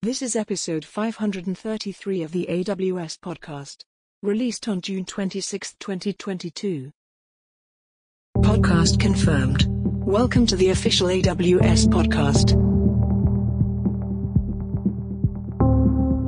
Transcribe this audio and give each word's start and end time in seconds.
This 0.00 0.22
is 0.22 0.36
episode 0.36 0.84
533 0.84 2.22
of 2.22 2.30
the 2.30 2.46
AWS 2.48 3.18
podcast, 3.18 3.78
released 4.22 4.68
on 4.68 4.80
June 4.80 5.04
26, 5.04 5.74
2022. 5.80 6.92
Podcast 8.36 9.00
confirmed. 9.00 9.66
Welcome 9.68 10.46
to 10.46 10.54
the 10.54 10.70
official 10.70 11.08
AWS 11.08 11.88
podcast. 11.88 12.52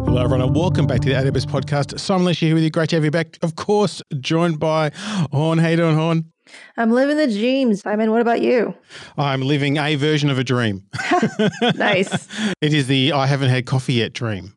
Hello, 0.05 0.21
everyone, 0.21 0.45
and 0.45 0.57
welcome 0.57 0.89
back 0.89 0.99
to 1.03 1.09
the 1.09 1.15
AWS 1.15 1.47
podcast. 1.47 2.01
Simon 2.01 2.23
Elisha 2.23 2.47
here 2.47 2.55
with 2.57 2.65
you. 2.65 2.71
Great 2.71 2.89
to 2.89 2.97
have 2.97 3.05
you 3.05 3.13
back. 3.13 3.39
Of 3.41 3.55
course, 3.55 4.03
joined 4.19 4.59
by 4.59 4.91
Hawn. 5.31 5.59
How 5.59 5.69
you 5.69 5.77
doing, 5.77 5.95
Hawn? 5.95 6.33
I'm 6.77 6.91
living 6.91 7.17
the 7.17 7.27
dreams. 7.27 7.81
Simon, 7.81 8.11
what 8.11 8.21
about 8.21 8.41
you? 8.41 8.75
I'm 9.19 9.43
living 9.43 9.77
a 9.77 9.95
version 9.97 10.31
of 10.31 10.39
a 10.39 10.45
dream. 10.45 10.87
nice. 11.77 12.29
it 12.61 12.73
is 12.73 12.87
the 12.87 13.13
I 13.13 13.27
haven't 13.27 13.51
had 13.51 13.67
coffee 13.67 13.95
yet 13.95 14.13
dream, 14.13 14.57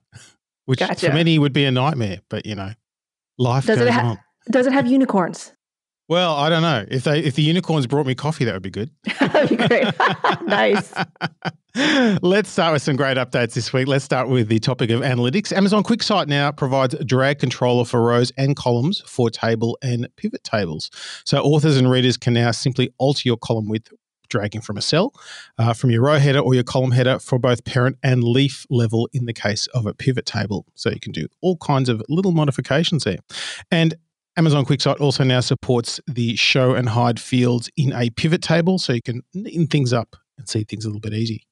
which 0.66 0.80
Gotcha. 0.80 1.08
for 1.08 1.14
many 1.14 1.38
would 1.40 1.54
be 1.54 1.66
a 1.66 1.72
nightmare, 1.72 2.20
but 2.30 2.46
you 2.46 2.56
know, 2.56 2.72
life 3.38 3.66
Does 3.66 3.80
it 3.82 3.86
goes 3.86 3.94
ha- 3.94 4.06
on. 4.08 4.20
Does 4.52 4.68
it 4.68 4.74
have 4.74 4.88
unicorns? 4.88 5.54
Well, 6.10 6.36
I 6.36 6.50
don't 6.50 6.62
know. 6.62 6.86
If 6.90 7.06
they 7.06 7.20
if 7.20 7.36
the 7.36 7.42
unicorns 7.42 7.88
brought 7.88 8.06
me 8.06 8.14
coffee, 8.14 8.44
that 8.46 8.54
would 8.54 8.62
be 8.62 8.70
good. 8.70 8.92
That'd 9.20 9.58
be 9.58 9.68
great. 9.68 9.88
nice. 10.46 10.94
Let's 12.22 12.50
start 12.50 12.74
with 12.74 12.82
some 12.82 12.98
great 12.98 13.18
updates 13.18 13.54
this 13.54 13.72
week. 13.72 13.88
Let's 13.88 14.04
start 14.04 14.28
with 14.28 14.50
the 14.50 14.60
topic 14.60 14.90
of 14.90 15.02
analytics. 15.02 15.54
Amazon 15.54 15.82
QuickSight 15.82 16.28
now 16.28 16.52
provides 16.52 16.94
a 16.94 17.06
drag 17.06 17.40
controller 17.40 17.86
for 17.86 18.02
rows 18.02 18.32
and 18.38 18.56
columns 18.56 19.02
for 19.08 19.30
table 19.30 19.78
and 19.82 20.08
pivot 20.18 20.44
tables. 20.44 20.92
So 21.26 21.42
authors 21.42 21.78
and 21.78 21.90
readers 21.90 22.18
can 22.18 22.34
now 22.34 22.52
simply 22.52 22.94
alter 22.98 23.22
your 23.26 23.38
column 23.38 23.70
width 23.70 23.92
dragging 24.30 24.62
from 24.62 24.78
a 24.78 24.82
cell, 24.82 25.14
uh, 25.58 25.74
from 25.74 25.90
your 25.90 26.02
row 26.02 26.18
header 26.18 26.40
or 26.40 26.54
your 26.54 26.64
column 26.64 26.92
header 26.92 27.20
for 27.20 27.40
both 27.40 27.64
parent 27.66 27.98
and 28.04 28.24
leaf 28.24 28.66
level 28.70 29.08
in 29.14 29.26
the 29.26 29.34
case 29.34 29.68
of 29.68 29.86
a 29.86 29.94
pivot 29.94 30.26
table. 30.26 30.66
So 30.76 30.90
you 30.90 31.00
can 31.00 31.12
do 31.12 31.28
all 31.42 31.58
kinds 31.58 31.88
of 31.88 32.02
little 32.10 32.32
modifications 32.32 33.04
there. 33.04 33.20
And 33.72 33.96
Amazon 34.36 34.66
QuickSight 34.66 35.00
also 35.00 35.24
now 35.24 35.42
supports 35.42 36.00
the 36.08 36.36
show 36.36 36.74
and 36.74 36.90
hide 36.90 37.20
fields 37.20 37.70
in 37.78 37.94
a 37.94 38.10
pivot 38.10 38.42
table, 38.42 38.80
so 38.80 38.94
you 38.94 39.02
can 39.02 39.22
neaten 39.36 39.68
things 39.68 39.94
up 39.94 40.16
and 40.38 40.50
see 40.50 40.64
things 40.64 40.86
a 40.86 40.88
little 40.88 41.00
bit 41.00 41.14
easy. 41.14 41.46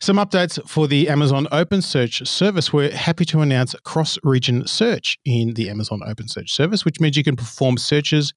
Some 0.00 0.16
updates 0.16 0.66
for 0.68 0.86
the 0.86 1.08
Amazon 1.08 1.46
OpenSearch 1.52 2.26
service. 2.26 2.72
We're 2.72 2.92
happy 2.92 3.24
to 3.26 3.40
announce 3.40 3.74
cross 3.84 4.18
region 4.22 4.66
search 4.66 5.18
in 5.24 5.54
the 5.54 5.68
Amazon 5.68 6.00
OpenSearch 6.06 6.48
service, 6.48 6.84
which 6.84 7.00
means 7.00 7.16
you 7.16 7.24
can 7.24 7.36
perform 7.36 7.76
searches, 7.76 8.32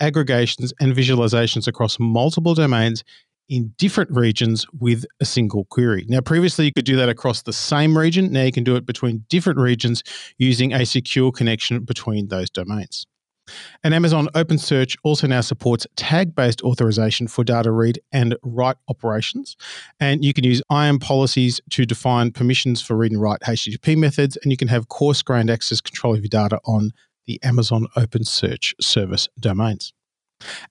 aggregations, 0.00 0.72
and 0.80 0.94
visualizations 0.94 1.66
across 1.66 1.98
multiple 1.98 2.54
domains 2.54 3.04
in 3.52 3.74
different 3.76 4.10
regions 4.10 4.64
with 4.80 5.04
a 5.20 5.26
single 5.26 5.66
query. 5.66 6.06
Now, 6.08 6.22
previously 6.22 6.64
you 6.64 6.72
could 6.72 6.86
do 6.86 6.96
that 6.96 7.10
across 7.10 7.42
the 7.42 7.52
same 7.52 7.98
region. 7.98 8.32
Now 8.32 8.44
you 8.44 8.50
can 8.50 8.64
do 8.64 8.76
it 8.76 8.86
between 8.86 9.26
different 9.28 9.58
regions 9.58 10.02
using 10.38 10.72
a 10.72 10.86
secure 10.86 11.30
connection 11.30 11.80
between 11.80 12.28
those 12.28 12.48
domains. 12.48 13.06
And 13.84 13.92
Amazon 13.92 14.28
OpenSearch 14.34 14.96
also 15.04 15.26
now 15.26 15.42
supports 15.42 15.86
tag 15.96 16.34
based 16.34 16.62
authorization 16.62 17.28
for 17.28 17.44
data 17.44 17.70
read 17.70 18.00
and 18.10 18.36
write 18.42 18.76
operations. 18.88 19.54
And 20.00 20.24
you 20.24 20.32
can 20.32 20.44
use 20.44 20.62
IAM 20.70 20.98
policies 21.00 21.60
to 21.72 21.84
define 21.84 22.30
permissions 22.30 22.80
for 22.80 22.96
read 22.96 23.12
and 23.12 23.20
write 23.20 23.40
HTTP 23.40 23.98
methods. 23.98 24.38
And 24.42 24.50
you 24.50 24.56
can 24.56 24.68
have 24.68 24.88
coarse 24.88 25.20
grained 25.20 25.50
access 25.50 25.82
control 25.82 26.14
of 26.14 26.20
your 26.20 26.28
data 26.28 26.58
on 26.64 26.92
the 27.26 27.38
Amazon 27.42 27.86
OpenSearch 27.98 28.72
service 28.80 29.28
domains. 29.38 29.92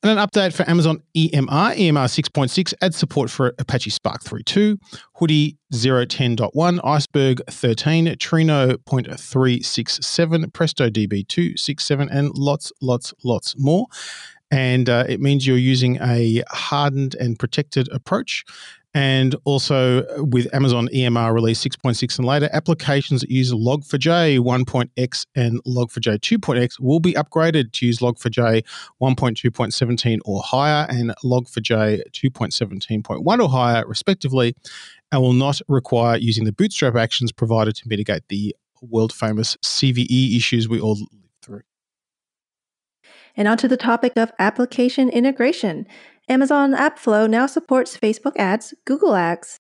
And 0.04 0.18
an 0.18 0.26
update 0.26 0.54
for 0.54 0.70
Amazon 0.70 1.02
EMR, 1.16 1.76
EMR 1.76 2.30
6.6 2.32 2.74
adds 2.82 2.98
support 2.98 3.30
for 3.30 3.54
Apache 3.60 3.90
Spark 3.90 4.24
3.2, 4.24 4.78
Hudi 5.20 5.58
010.1, 5.74 6.80
Iceberg 6.84 7.42
13, 7.50 8.06
Trino 8.16 8.78
0.367, 8.78 10.54
Presto 10.54 10.90
DB 10.90 11.28
267, 11.28 12.10
and 12.10 12.38
lots, 12.38 12.72
lots, 12.82 13.14
lots 13.24 13.56
more. 13.58 13.88
And 14.52 14.90
uh, 14.90 15.06
it 15.08 15.22
means 15.22 15.48
you're 15.48 15.58
using 15.58 15.98
a 16.02 16.44
hardened 16.50 17.16
and 17.16 17.40
protected 17.40 17.88
approach. 17.92 18.44
And 18.94 19.36
also 19.46 20.04
uh, 20.04 20.24
with 20.24 20.54
Amazon 20.54 20.90
EMR 20.94 21.34
release 21.34 21.64
6.6 21.64 22.18
and 22.18 22.28
later, 22.28 22.50
applications 22.52 23.22
that 23.22 23.30
use 23.30 23.54
Log4j 23.54 24.40
1.x 24.40 25.26
and 25.34 25.64
Log4j 25.64 26.20
2.x 26.20 26.80
will 26.80 27.00
be 27.00 27.14
upgraded 27.14 27.72
to 27.74 27.86
use 27.86 28.00
Log4j 28.00 28.66
1.2.17 29.02 30.20
or 30.26 30.42
higher 30.44 30.86
and 30.90 31.14
Log4j 31.24 32.04
2.17.1 32.12 33.40
or 33.40 33.50
higher, 33.50 33.88
respectively, 33.88 34.54
and 35.12 35.22
will 35.22 35.34
not 35.34 35.62
require 35.70 36.18
using 36.18 36.44
the 36.44 36.52
bootstrap 36.52 36.96
actions 36.96 37.32
provided 37.32 37.76
to 37.76 37.88
mitigate 37.88 38.28
the 38.28 38.54
world 38.82 39.14
famous 39.14 39.56
CVE 39.64 40.36
issues 40.36 40.68
we 40.68 40.82
all 40.82 40.96
live 40.96 41.08
through. 41.42 41.62
And 43.38 43.48
on 43.48 43.58
to 43.58 43.68
the 43.68 43.78
topic 43.78 44.14
of 44.18 44.32
application 44.40 45.10
integration. 45.10 45.88
Amazon 46.32 46.72
AppFlow 46.72 47.30
now 47.30 47.46
supports 47.46 47.98
Facebook 47.98 48.38
Ads, 48.38 48.74
Google 48.86 49.16
Ads, 49.16 49.60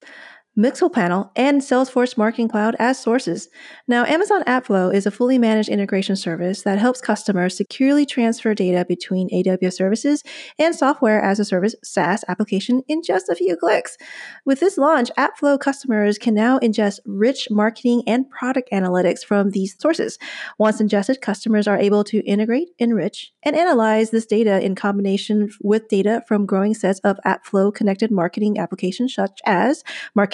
Mixpanel, 0.58 1.32
and 1.38 1.62
Salesforce 1.62 2.18
Marketing 2.18 2.50
Cloud 2.50 2.76
as 2.78 3.00
sources. 3.00 3.48
Now, 3.88 4.04
Amazon 4.04 4.44
AppFlow 4.44 4.94
is 4.94 5.06
a 5.06 5.12
fully 5.12 5.38
managed 5.38 5.70
integration 5.70 6.18
service 6.18 6.64
that 6.64 6.78
helps 6.78 7.00
customers 7.00 7.56
securely 7.56 8.06
transfer 8.06 8.54
data 8.54 8.86
between 8.86 9.30
AWS 9.30 9.74
services 9.74 10.24
and 10.60 10.76
software 10.76 11.22
as 11.22 11.40
a 11.40 11.46
service 11.46 11.74
SaaS 11.86 12.26
application 12.28 12.84
in 12.90 13.02
just 13.02 13.30
a 13.30 13.36
few 13.36 13.56
clicks. 13.56 13.98
With 14.46 14.60
this 14.60 14.78
launch, 14.78 15.10
AppFlow 15.18 15.58
customers 15.58 16.18
can 16.18 16.34
now 16.34 16.60
ingest 16.60 17.00
rich 17.06 17.48
marketing 17.50 18.04
and 18.06 18.30
product 18.30 18.72
analytics 18.74 19.24
from 19.24 19.52
these 19.52 19.78
sources. 19.80 20.18
Once 20.58 20.82
ingested, 20.82 21.22
customers 21.22 21.66
are 21.66 21.78
able 21.78 22.04
to 22.04 22.20
integrate, 22.26 22.70
enrich, 22.78 23.32
and 23.44 23.56
analyze 23.56 24.10
this 24.12 24.26
data 24.26 24.62
in 24.62 24.76
combination 24.76 25.50
with 25.62 25.88
data 25.88 26.22
from 26.28 26.46
growing 26.46 26.74
sets 26.74 27.00
of 27.06 27.18
AppFlow 27.26 27.74
connected 27.74 28.12
marketing 28.12 28.60
applications 28.60 29.16
such 29.16 29.40
as 29.46 29.84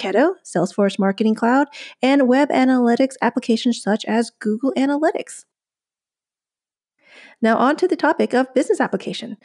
Marketo, 0.08 0.34
Salesforce 0.44 0.98
Marketing 0.98 1.34
Cloud, 1.34 1.68
and 2.02 2.28
web 2.28 2.48
analytics 2.50 3.14
applications 3.22 3.82
such 3.82 4.04
as 4.04 4.30
Google 4.30 4.72
Analytics. 4.76 5.44
Now, 7.40 7.56
on 7.56 7.76
to 7.76 7.86
the 7.86 7.96
topic 7.96 8.34
of 8.34 8.52
business 8.54 8.80
application. 8.80 9.36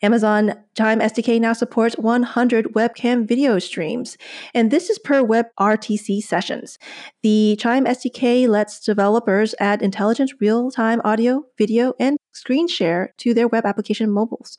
Amazon 0.00 0.54
Chime 0.76 1.00
SDK 1.00 1.40
now 1.40 1.52
supports 1.52 1.96
100 1.96 2.66
webcam 2.72 3.26
video 3.26 3.58
streams, 3.58 4.16
and 4.54 4.70
this 4.70 4.90
is 4.90 4.98
per 4.98 5.22
WebRTC 5.22 6.22
sessions. 6.22 6.78
The 7.22 7.56
Chime 7.60 7.84
SDK 7.84 8.48
lets 8.48 8.80
developers 8.80 9.54
add 9.60 9.82
intelligent 9.82 10.32
real 10.40 10.70
time 10.70 11.00
audio, 11.04 11.44
video, 11.56 11.94
and 12.00 12.16
screen 12.32 12.66
share 12.66 13.14
to 13.18 13.34
their 13.34 13.48
web 13.48 13.64
application 13.64 14.10
mobiles. 14.10 14.58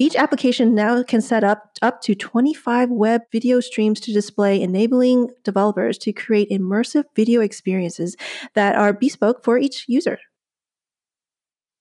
Each 0.00 0.14
application 0.14 0.76
now 0.76 1.02
can 1.02 1.20
set 1.20 1.42
up 1.42 1.72
up 1.82 2.00
to 2.02 2.14
25 2.14 2.88
web 2.90 3.22
video 3.32 3.58
streams 3.58 3.98
to 4.00 4.12
display, 4.12 4.62
enabling 4.62 5.30
developers 5.42 5.98
to 5.98 6.12
create 6.12 6.50
immersive 6.50 7.04
video 7.16 7.40
experiences 7.40 8.16
that 8.54 8.76
are 8.76 8.92
bespoke 8.92 9.42
for 9.42 9.58
each 9.58 9.86
user. 9.88 10.18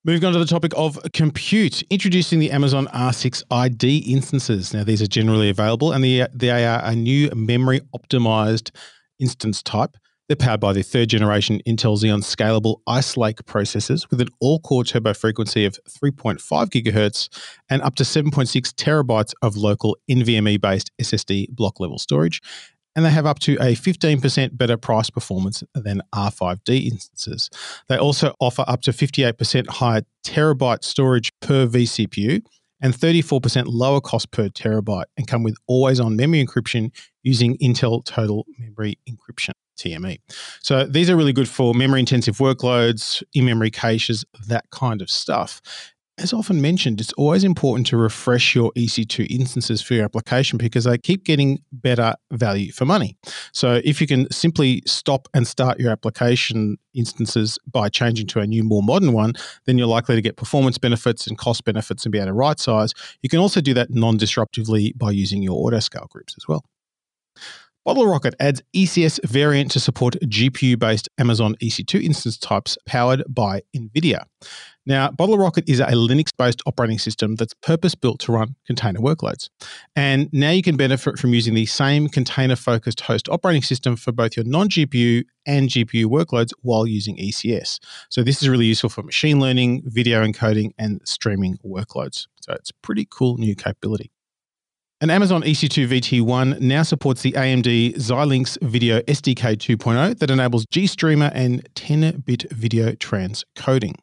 Moving 0.04 0.26
on 0.26 0.34
to 0.34 0.40
the 0.40 0.46
topic 0.46 0.72
of 0.76 0.98
compute, 1.14 1.84
introducing 1.90 2.40
the 2.40 2.50
Amazon 2.50 2.88
R6 2.88 3.44
ID 3.52 3.98
instances. 3.98 4.74
Now, 4.74 4.84
these 4.84 5.02
are 5.02 5.08
generally 5.08 5.50
available 5.50 5.92
and 5.92 6.04
they, 6.04 6.50
are 6.50 6.82
a 6.84 6.96
new 6.96 7.30
memory 7.36 7.82
optimized 7.94 8.72
instance 9.20 9.62
type. 9.62 9.96
They're 10.28 10.36
powered 10.36 10.60
by 10.60 10.74
the 10.74 10.84
third 10.84 11.08
generation 11.08 11.62
Intel 11.66 11.98
Xeon 11.98 12.22
scalable 12.22 12.82
Ice 12.86 13.16
Lake 13.16 13.38
processors 13.46 14.10
with 14.12 14.20
an 14.20 14.28
all 14.42 14.60
core 14.60 14.84
turbo 14.84 15.14
frequency 15.14 15.64
of 15.64 15.80
3.5 15.88 16.42
gigahertz 16.68 17.30
and 17.70 17.82
up 17.82 17.96
to 17.96 18.04
7.6 18.04 18.74
terabytes 18.74 19.34
of 19.42 19.56
local 19.56 19.98
NVMe 20.10 20.60
based 20.60 20.92
SSD 21.02 21.52
block 21.52 21.80
level 21.80 21.98
storage. 21.98 22.42
And 22.94 23.06
they 23.06 23.10
have 23.12 23.26
up 23.26 23.40
to 23.40 23.54
a 23.56 23.74
15% 23.76 24.58
better 24.58 24.76
price 24.76 25.10
performance 25.10 25.64
than 25.74 26.02
R5D 26.14 26.92
instances. 26.92 27.50
They 27.88 27.96
also 27.96 28.34
offer 28.42 28.66
up 28.68 28.82
to 28.82 28.92
58% 28.92 29.70
higher 29.70 30.02
terabyte 30.26 30.84
storage 30.84 31.32
per 31.40 31.68
vCPU 31.68 32.42
and 32.82 32.94
34% 32.94 33.64
lower 33.68 34.02
cost 34.02 34.32
per 34.32 34.50
terabyte 34.50 35.06
and 35.16 35.26
come 35.26 35.44
with 35.44 35.56
always 35.68 36.02
on 36.02 36.18
memory 36.18 36.46
encryption 36.46 36.92
using 37.24 37.58
Intel 37.60 38.04
Total 38.04 38.46
Memory 38.60 38.98
Encryption. 39.10 39.52
TME. 39.78 40.20
So 40.62 40.86
these 40.86 41.10
are 41.10 41.16
really 41.16 41.34
good 41.34 41.50
for 41.50 41.74
memory 41.74 42.00
intensive 42.00 42.38
workloads, 42.38 43.24
in 43.34 43.46
memory 43.46 43.72
caches, 43.72 44.26
that 44.48 44.70
kind 44.72 45.02
of 45.02 45.10
stuff. 45.10 45.62
As 46.20 46.34
often 46.34 46.64
mentioned, 46.64 47.00
it's 47.00 47.14
always 47.14 47.44
important 47.44 47.86
to 47.88 47.98
refresh 47.98 48.56
your 48.56 48.72
EC2 48.72 49.30
instances 49.30 49.84
for 49.84 49.94
your 49.94 50.04
application 50.04 50.58
because 50.58 50.86
they 50.86 50.98
keep 50.98 51.24
getting 51.24 51.60
better 51.72 52.16
value 52.32 52.72
for 52.72 52.86
money. 52.86 53.16
So, 53.52 53.82
if 53.86 54.02
you 54.02 54.08
can 54.08 54.28
simply 54.32 54.82
stop 54.88 55.28
and 55.36 55.48
start 55.48 55.80
your 55.80 55.92
application 55.92 56.78
instances 56.96 57.60
by 57.72 57.90
changing 57.90 58.26
to 58.28 58.40
a 58.40 58.48
new, 58.48 58.64
more 58.64 58.82
modern 58.82 59.14
one, 59.14 59.34
then 59.66 59.78
you're 59.78 59.86
likely 59.86 60.16
to 60.16 60.22
get 60.24 60.38
performance 60.38 60.80
benefits 60.80 61.28
and 61.28 61.38
cost 61.38 61.64
benefits 61.66 62.04
and 62.04 62.12
be 62.12 62.18
able 62.18 62.28
to 62.28 62.34
right 62.34 62.60
size. 62.60 62.94
You 63.22 63.30
can 63.30 63.38
also 63.38 63.62
do 63.62 63.76
that 63.76 63.92
non 63.92 64.18
disruptively 64.18 64.98
by 64.98 65.12
using 65.12 65.44
your 65.44 65.70
autoscale 65.70 66.10
groups 66.10 66.34
as 66.36 66.48
well. 66.48 66.66
BottleRocket 67.88 68.34
adds 68.42 68.62
ECS 68.76 69.18
variant 69.26 69.72
to 69.72 69.80
support 69.80 70.16
GPU 70.22 70.78
based 70.78 71.08
Amazon 71.18 71.56
EC2 71.62 72.04
instance 72.04 72.38
types 72.38 72.78
powered 72.86 73.24
by 73.30 73.62
NVIDIA. 73.74 74.26
Now, 74.86 75.10
Bottle 75.10 75.38
Rocket 75.38 75.70
is 75.70 75.80
a 75.80 75.86
Linux 75.86 76.32
based 76.38 76.62
operating 76.66 77.00
system 77.00 77.36
that's 77.36 77.54
purpose 77.54 77.96
built 77.96 78.20
to 78.22 78.34
run 78.34 78.56
container 78.66 79.00
workloads. 79.00 79.50
And 79.96 80.28
now 80.34 80.50
you 80.50 80.62
can 80.62 80.76
benefit 80.76 81.18
from 81.18 81.34
using 81.34 81.54
the 81.54 81.66
same 81.66 82.10
container 82.10 82.58
focused 82.58 83.00
host 83.00 83.30
operating 83.30 83.62
system 83.62 83.96
for 83.96 84.12
both 84.12 84.36
your 84.36 84.46
non 84.46 84.68
GPU 84.68 85.24
and 85.46 85.70
GPU 85.70 86.08
workloads 86.08 86.52
while 86.64 86.86
using 86.86 87.16
ECS. 87.16 87.80
So, 88.10 88.22
this 88.22 88.42
is 88.42 88.50
really 88.50 88.66
useful 88.66 88.90
for 88.90 89.02
machine 89.02 89.40
learning, 89.40 89.84
video 89.86 90.26
encoding, 90.26 90.72
and 90.78 91.00
streaming 91.06 91.58
workloads. 91.66 92.28
So, 92.42 92.52
it's 92.52 92.74
pretty 92.82 93.08
cool 93.10 93.38
new 93.38 93.56
capability. 93.56 94.12
And 95.00 95.12
Amazon 95.12 95.44
EC2 95.44 95.88
VT1 95.88 96.60
now 96.60 96.82
supports 96.82 97.22
the 97.22 97.34
AMD 97.34 97.98
Xilinx 97.98 98.58
Video 98.64 99.00
SDK 99.02 99.56
2.0 99.56 100.18
that 100.18 100.32
enables 100.32 100.66
GStreamer 100.66 101.32
and 101.36 101.68
10 101.76 102.24
bit 102.26 102.52
video 102.52 102.94
transcoding. 102.94 103.94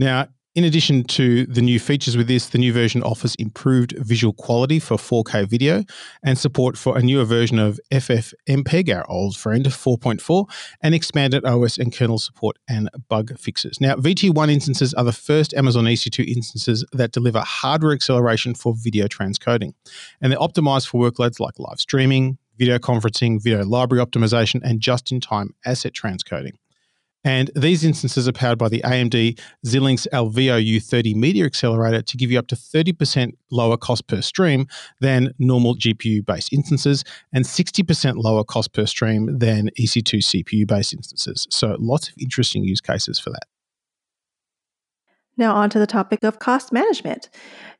Now, 0.00 0.26
in 0.56 0.64
addition 0.64 1.04
to 1.04 1.44
the 1.44 1.60
new 1.60 1.78
features 1.78 2.16
with 2.16 2.28
this, 2.28 2.48
the 2.48 2.56
new 2.56 2.72
version 2.72 3.02
offers 3.02 3.34
improved 3.34 3.92
visual 3.98 4.32
quality 4.32 4.78
for 4.78 4.96
4K 4.96 5.46
video 5.46 5.84
and 6.22 6.38
support 6.38 6.78
for 6.78 6.96
a 6.96 7.02
newer 7.02 7.26
version 7.26 7.58
of 7.58 7.78
FFmpeg, 7.92 8.92
our 8.92 9.04
old 9.06 9.36
friend, 9.36 9.66
4.4, 9.66 10.50
and 10.80 10.94
expanded 10.94 11.44
OS 11.44 11.76
and 11.76 11.94
kernel 11.94 12.18
support 12.18 12.58
and 12.66 12.88
bug 13.10 13.38
fixes. 13.38 13.82
Now, 13.82 13.96
VT1 13.96 14.50
instances 14.50 14.94
are 14.94 15.04
the 15.04 15.12
first 15.12 15.52
Amazon 15.52 15.84
EC2 15.84 16.26
instances 16.26 16.86
that 16.90 17.12
deliver 17.12 17.40
hardware 17.40 17.92
acceleration 17.92 18.54
for 18.54 18.74
video 18.74 19.08
transcoding, 19.08 19.74
and 20.22 20.32
they're 20.32 20.38
optimized 20.38 20.88
for 20.88 21.10
workloads 21.10 21.38
like 21.38 21.58
live 21.58 21.80
streaming, 21.80 22.38
video 22.56 22.78
conferencing, 22.78 23.42
video 23.42 23.62
library 23.62 24.02
optimization, 24.02 24.62
and 24.64 24.80
just 24.80 25.12
in 25.12 25.20
time 25.20 25.54
asset 25.66 25.92
transcoding. 25.92 26.52
And 27.26 27.50
these 27.56 27.82
instances 27.82 28.28
are 28.28 28.32
powered 28.32 28.56
by 28.56 28.68
the 28.68 28.80
AMD 28.82 29.40
Xilinx 29.66 30.06
Alveo 30.12 30.64
U30 30.64 31.16
Media 31.16 31.44
Accelerator 31.44 32.00
to 32.00 32.16
give 32.16 32.30
you 32.30 32.38
up 32.38 32.46
to 32.46 32.54
30% 32.54 33.32
lower 33.50 33.76
cost 33.76 34.06
per 34.06 34.22
stream 34.22 34.68
than 35.00 35.34
normal 35.40 35.74
GPU 35.74 36.24
based 36.24 36.52
instances 36.52 37.02
and 37.32 37.44
60% 37.44 38.22
lower 38.22 38.44
cost 38.44 38.72
per 38.72 38.86
stream 38.86 39.40
than 39.40 39.70
EC2 39.76 40.18
CPU 40.20 40.68
based 40.68 40.94
instances. 40.94 41.48
So 41.50 41.76
lots 41.80 42.08
of 42.08 42.14
interesting 42.20 42.62
use 42.62 42.80
cases 42.80 43.18
for 43.18 43.30
that. 43.30 43.46
Now, 45.36 45.56
on 45.56 45.68
to 45.70 45.80
the 45.80 45.86
topic 45.86 46.22
of 46.22 46.38
cost 46.38 46.72
management. 46.72 47.28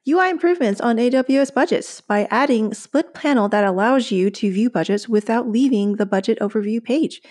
UI 0.08 0.28
improvements 0.28 0.80
on 0.80 0.96
AWS 0.96 1.54
budgets 1.54 2.00
by 2.00 2.26
adding 2.32 2.74
split 2.74 3.14
panel 3.14 3.48
that 3.50 3.64
allows 3.64 4.10
you 4.10 4.28
to 4.28 4.52
view 4.52 4.70
budgets 4.70 5.08
without 5.08 5.48
leaving 5.48 5.96
the 5.96 6.04
budget 6.04 6.40
overview 6.40 6.82
page. 6.82 7.22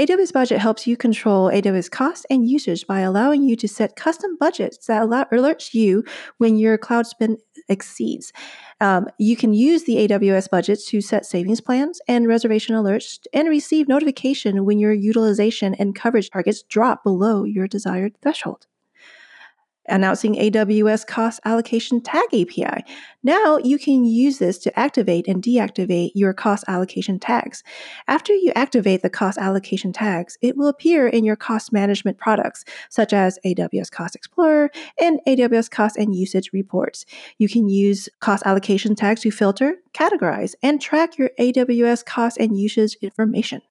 AWS 0.00 0.32
Budget 0.32 0.58
helps 0.58 0.86
you 0.86 0.96
control 0.96 1.50
AWS 1.50 1.90
costs 1.90 2.24
and 2.30 2.48
usage 2.48 2.86
by 2.86 3.00
allowing 3.00 3.42
you 3.42 3.56
to 3.56 3.68
set 3.68 3.94
custom 3.94 4.38
budgets 4.40 4.86
that 4.86 5.02
allow, 5.02 5.24
alerts 5.24 5.74
you 5.74 6.02
when 6.38 6.56
your 6.56 6.78
cloud 6.78 7.06
spend 7.06 7.36
exceeds. 7.68 8.32
Um, 8.80 9.08
you 9.18 9.36
can 9.36 9.52
use 9.52 9.84
the 9.84 10.08
AWS 10.08 10.48
budgets 10.48 10.86
to 10.86 11.02
set 11.02 11.26
savings 11.26 11.60
plans 11.60 12.00
and 12.08 12.26
reservation 12.26 12.74
alerts 12.74 13.18
and 13.34 13.50
receive 13.50 13.86
notification 13.86 14.64
when 14.64 14.78
your 14.78 14.94
utilization 14.94 15.74
and 15.74 15.94
coverage 15.94 16.30
targets 16.30 16.62
drop 16.62 17.04
below 17.04 17.44
your 17.44 17.68
desired 17.68 18.14
threshold 18.22 18.66
announcing 19.88 20.34
AWS 20.34 21.06
Cost 21.06 21.40
Allocation 21.44 22.00
Tag 22.00 22.26
API. 22.32 22.84
Now 23.22 23.58
you 23.58 23.78
can 23.78 24.04
use 24.04 24.38
this 24.38 24.58
to 24.58 24.78
activate 24.78 25.28
and 25.28 25.42
deactivate 25.42 26.12
your 26.14 26.32
cost 26.32 26.64
allocation 26.68 27.18
tags. 27.18 27.62
After 28.08 28.32
you 28.32 28.52
activate 28.54 29.02
the 29.02 29.10
cost 29.10 29.38
allocation 29.38 29.92
tags, 29.92 30.38
it 30.40 30.56
will 30.56 30.68
appear 30.68 31.08
in 31.08 31.24
your 31.24 31.36
cost 31.36 31.72
management 31.72 32.18
products, 32.18 32.64
such 32.90 33.12
as 33.12 33.38
AWS 33.44 33.90
Cost 33.90 34.14
Explorer 34.14 34.70
and 35.00 35.20
AWS 35.26 35.70
Cost 35.70 35.96
and 35.96 36.14
Usage 36.14 36.50
reports. 36.52 37.04
You 37.38 37.48
can 37.48 37.68
use 37.68 38.08
cost 38.20 38.44
allocation 38.46 38.94
tags 38.94 39.22
to 39.22 39.30
filter, 39.30 39.76
categorize, 39.94 40.54
and 40.62 40.80
track 40.80 41.18
your 41.18 41.30
AWS 41.38 42.04
cost 42.04 42.38
and 42.38 42.58
usage 42.58 42.96
information. 43.02 43.62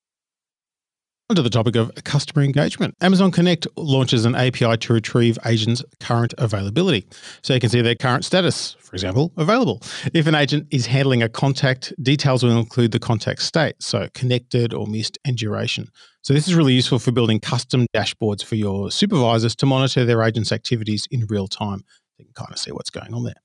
Onto 1.32 1.42
the 1.42 1.50
topic 1.50 1.78
of 1.78 1.90
customer 2.04 2.44
engagement. 2.44 2.94
Amazon 3.00 3.32
Connect 3.32 3.66
launches 3.78 4.26
an 4.26 4.36
API 4.36 4.76
to 4.76 4.92
retrieve 4.92 5.40
agents' 5.46 5.82
current 6.02 6.34
availability. 6.38 7.08
So 7.42 7.54
you 7.54 7.62
can 7.62 7.70
see 7.70 7.80
their 7.80 7.96
current 7.96 8.26
status, 8.26 8.76
for 8.82 8.94
example, 8.98 9.32
available. 9.38 9.82
If 10.14 10.28
an 10.28 10.36
agent 10.36 10.68
is 10.72 10.88
handling 10.88 11.24
a 11.24 11.30
contact, 11.30 11.94
details 12.04 12.44
will 12.44 12.60
include 12.60 12.92
the 12.92 13.00
contact 13.00 13.44
state, 13.44 13.76
so 13.80 14.10
connected 14.14 14.74
or 14.74 14.88
missed 14.88 15.18
and 15.24 15.38
duration. 15.38 15.88
So 16.22 16.34
this 16.34 16.50
is 16.50 16.54
really 16.54 16.74
useful 16.74 17.00
for 17.00 17.14
building 17.14 17.40
custom 17.40 17.86
dashboards 17.96 18.44
for 18.44 18.56
your 18.56 18.92
supervisors 18.92 19.56
to 19.56 19.66
monitor 19.66 20.04
their 20.04 20.24
agents' 20.24 20.52
activities 20.52 21.08
in 21.12 21.28
real 21.30 21.48
time. 21.48 21.86
You 22.18 22.26
can 22.26 22.34
kind 22.34 22.52
of 22.52 22.60
see 22.60 22.74
what's 22.74 22.90
going 22.90 23.14
on 23.14 23.24
there. 23.24 23.42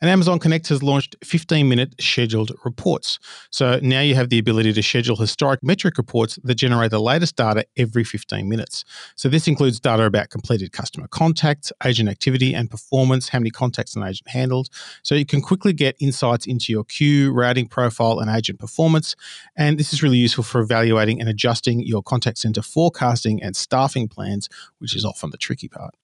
And 0.00 0.10
Amazon 0.10 0.38
Connect 0.38 0.68
has 0.68 0.82
launched 0.82 1.16
15 1.22 1.68
minute 1.68 1.94
scheduled 2.00 2.52
reports. 2.64 3.18
So 3.50 3.78
now 3.82 4.00
you 4.00 4.14
have 4.14 4.30
the 4.30 4.38
ability 4.38 4.72
to 4.72 4.82
schedule 4.82 5.16
historic 5.16 5.62
metric 5.62 5.98
reports 5.98 6.38
that 6.44 6.54
generate 6.54 6.90
the 6.90 7.00
latest 7.00 7.36
data 7.36 7.66
every 7.76 8.04
15 8.04 8.48
minutes. 8.48 8.84
So 9.16 9.28
this 9.28 9.46
includes 9.46 9.80
data 9.80 10.04
about 10.04 10.30
completed 10.30 10.72
customer 10.72 11.08
contacts, 11.08 11.72
agent 11.84 12.08
activity 12.08 12.54
and 12.54 12.70
performance, 12.70 13.28
how 13.28 13.38
many 13.38 13.50
contacts 13.50 13.96
an 13.96 14.02
agent 14.02 14.28
handled. 14.28 14.68
So 15.02 15.14
you 15.14 15.26
can 15.26 15.42
quickly 15.42 15.72
get 15.72 15.96
insights 16.00 16.46
into 16.46 16.72
your 16.72 16.84
queue, 16.84 17.32
routing 17.32 17.68
profile, 17.68 18.20
and 18.20 18.30
agent 18.30 18.58
performance. 18.58 19.14
And 19.56 19.78
this 19.78 19.92
is 19.92 20.02
really 20.02 20.18
useful 20.18 20.44
for 20.44 20.60
evaluating 20.60 21.20
and 21.20 21.28
adjusting 21.28 21.80
your 21.80 22.02
contact 22.02 22.38
center 22.38 22.62
forecasting 22.62 23.42
and 23.42 23.54
staffing 23.54 24.08
plans, 24.08 24.48
which 24.78 24.96
is 24.96 25.04
often 25.04 25.30
the 25.30 25.36
tricky 25.36 25.68
part. 25.68 25.94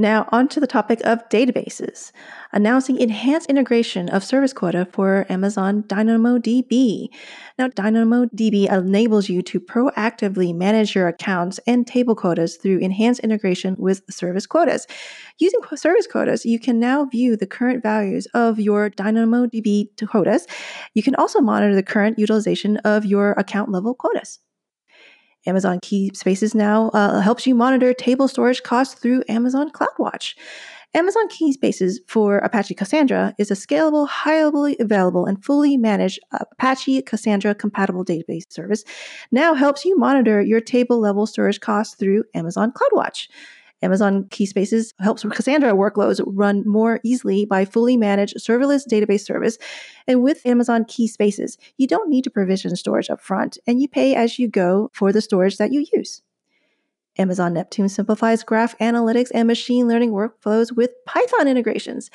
Now, 0.00 0.28
on 0.30 0.46
to 0.50 0.60
the 0.60 0.68
topic 0.68 1.00
of 1.02 1.28
databases, 1.28 2.12
announcing 2.52 3.00
enhanced 3.00 3.50
integration 3.50 4.08
of 4.08 4.22
service 4.22 4.52
quota 4.52 4.86
for 4.92 5.26
Amazon 5.28 5.82
DynamoDB. 5.82 7.08
Now, 7.58 7.66
DynamoDB 7.66 8.70
enables 8.70 9.28
you 9.28 9.42
to 9.42 9.58
proactively 9.58 10.54
manage 10.54 10.94
your 10.94 11.08
accounts 11.08 11.58
and 11.66 11.84
table 11.84 12.14
quotas 12.14 12.58
through 12.58 12.78
enhanced 12.78 13.22
integration 13.24 13.74
with 13.76 14.02
service 14.08 14.46
quotas. 14.46 14.86
Using 15.40 15.58
service 15.74 16.06
quotas, 16.06 16.46
you 16.46 16.60
can 16.60 16.78
now 16.78 17.04
view 17.04 17.36
the 17.36 17.48
current 17.48 17.82
values 17.82 18.26
of 18.34 18.60
your 18.60 18.90
DynamoDB 18.90 19.88
quotas. 20.08 20.46
You 20.94 21.02
can 21.02 21.16
also 21.16 21.40
monitor 21.40 21.74
the 21.74 21.82
current 21.82 22.20
utilization 22.20 22.76
of 22.78 23.04
your 23.04 23.32
account 23.32 23.72
level 23.72 23.94
quotas. 23.94 24.38
Amazon 25.48 25.80
Key 25.80 26.12
Spaces 26.14 26.54
now 26.54 26.90
uh, 26.90 27.20
helps 27.20 27.46
you 27.46 27.54
monitor 27.54 27.92
table 27.94 28.28
storage 28.28 28.62
costs 28.62 28.94
through 28.94 29.24
Amazon 29.28 29.70
CloudWatch. 29.70 30.34
Amazon 30.94 31.28
Key 31.28 31.52
Spaces 31.52 32.00
for 32.06 32.38
Apache 32.38 32.74
Cassandra 32.74 33.34
is 33.38 33.50
a 33.50 33.54
scalable, 33.54 34.08
highly 34.08 34.76
available, 34.80 35.26
and 35.26 35.44
fully 35.44 35.76
managed 35.76 36.18
Apache 36.32 37.02
Cassandra 37.02 37.54
compatible 37.54 38.04
database 38.04 38.50
service. 38.50 38.84
Now 39.30 39.54
helps 39.54 39.84
you 39.84 39.98
monitor 39.98 40.40
your 40.40 40.60
table 40.60 40.98
level 40.98 41.26
storage 41.26 41.60
costs 41.60 41.94
through 41.94 42.24
Amazon 42.34 42.72
CloudWatch. 42.72 43.28
Amazon 43.82 44.26
Key 44.30 44.46
Spaces 44.46 44.92
helps 44.98 45.22
Cassandra 45.22 45.72
workloads 45.72 46.20
run 46.26 46.62
more 46.66 47.00
easily 47.04 47.44
by 47.44 47.64
fully 47.64 47.96
managed 47.96 48.36
serverless 48.38 48.86
database 48.88 49.24
service. 49.24 49.58
And 50.06 50.22
with 50.22 50.44
Amazon 50.44 50.84
Key 50.84 51.06
Spaces, 51.06 51.58
you 51.76 51.86
don't 51.86 52.08
need 52.08 52.24
to 52.24 52.30
provision 52.30 52.74
storage 52.76 53.08
upfront, 53.08 53.58
and 53.66 53.80
you 53.80 53.88
pay 53.88 54.14
as 54.14 54.38
you 54.38 54.48
go 54.48 54.90
for 54.92 55.12
the 55.12 55.20
storage 55.20 55.58
that 55.58 55.72
you 55.72 55.86
use. 55.92 56.22
Amazon 57.18 57.54
Neptune 57.54 57.88
simplifies 57.88 58.42
graph 58.42 58.76
analytics 58.78 59.30
and 59.34 59.46
machine 59.46 59.88
learning 59.88 60.12
workflows 60.12 60.74
with 60.74 60.92
Python 61.06 61.48
integrations. 61.48 62.10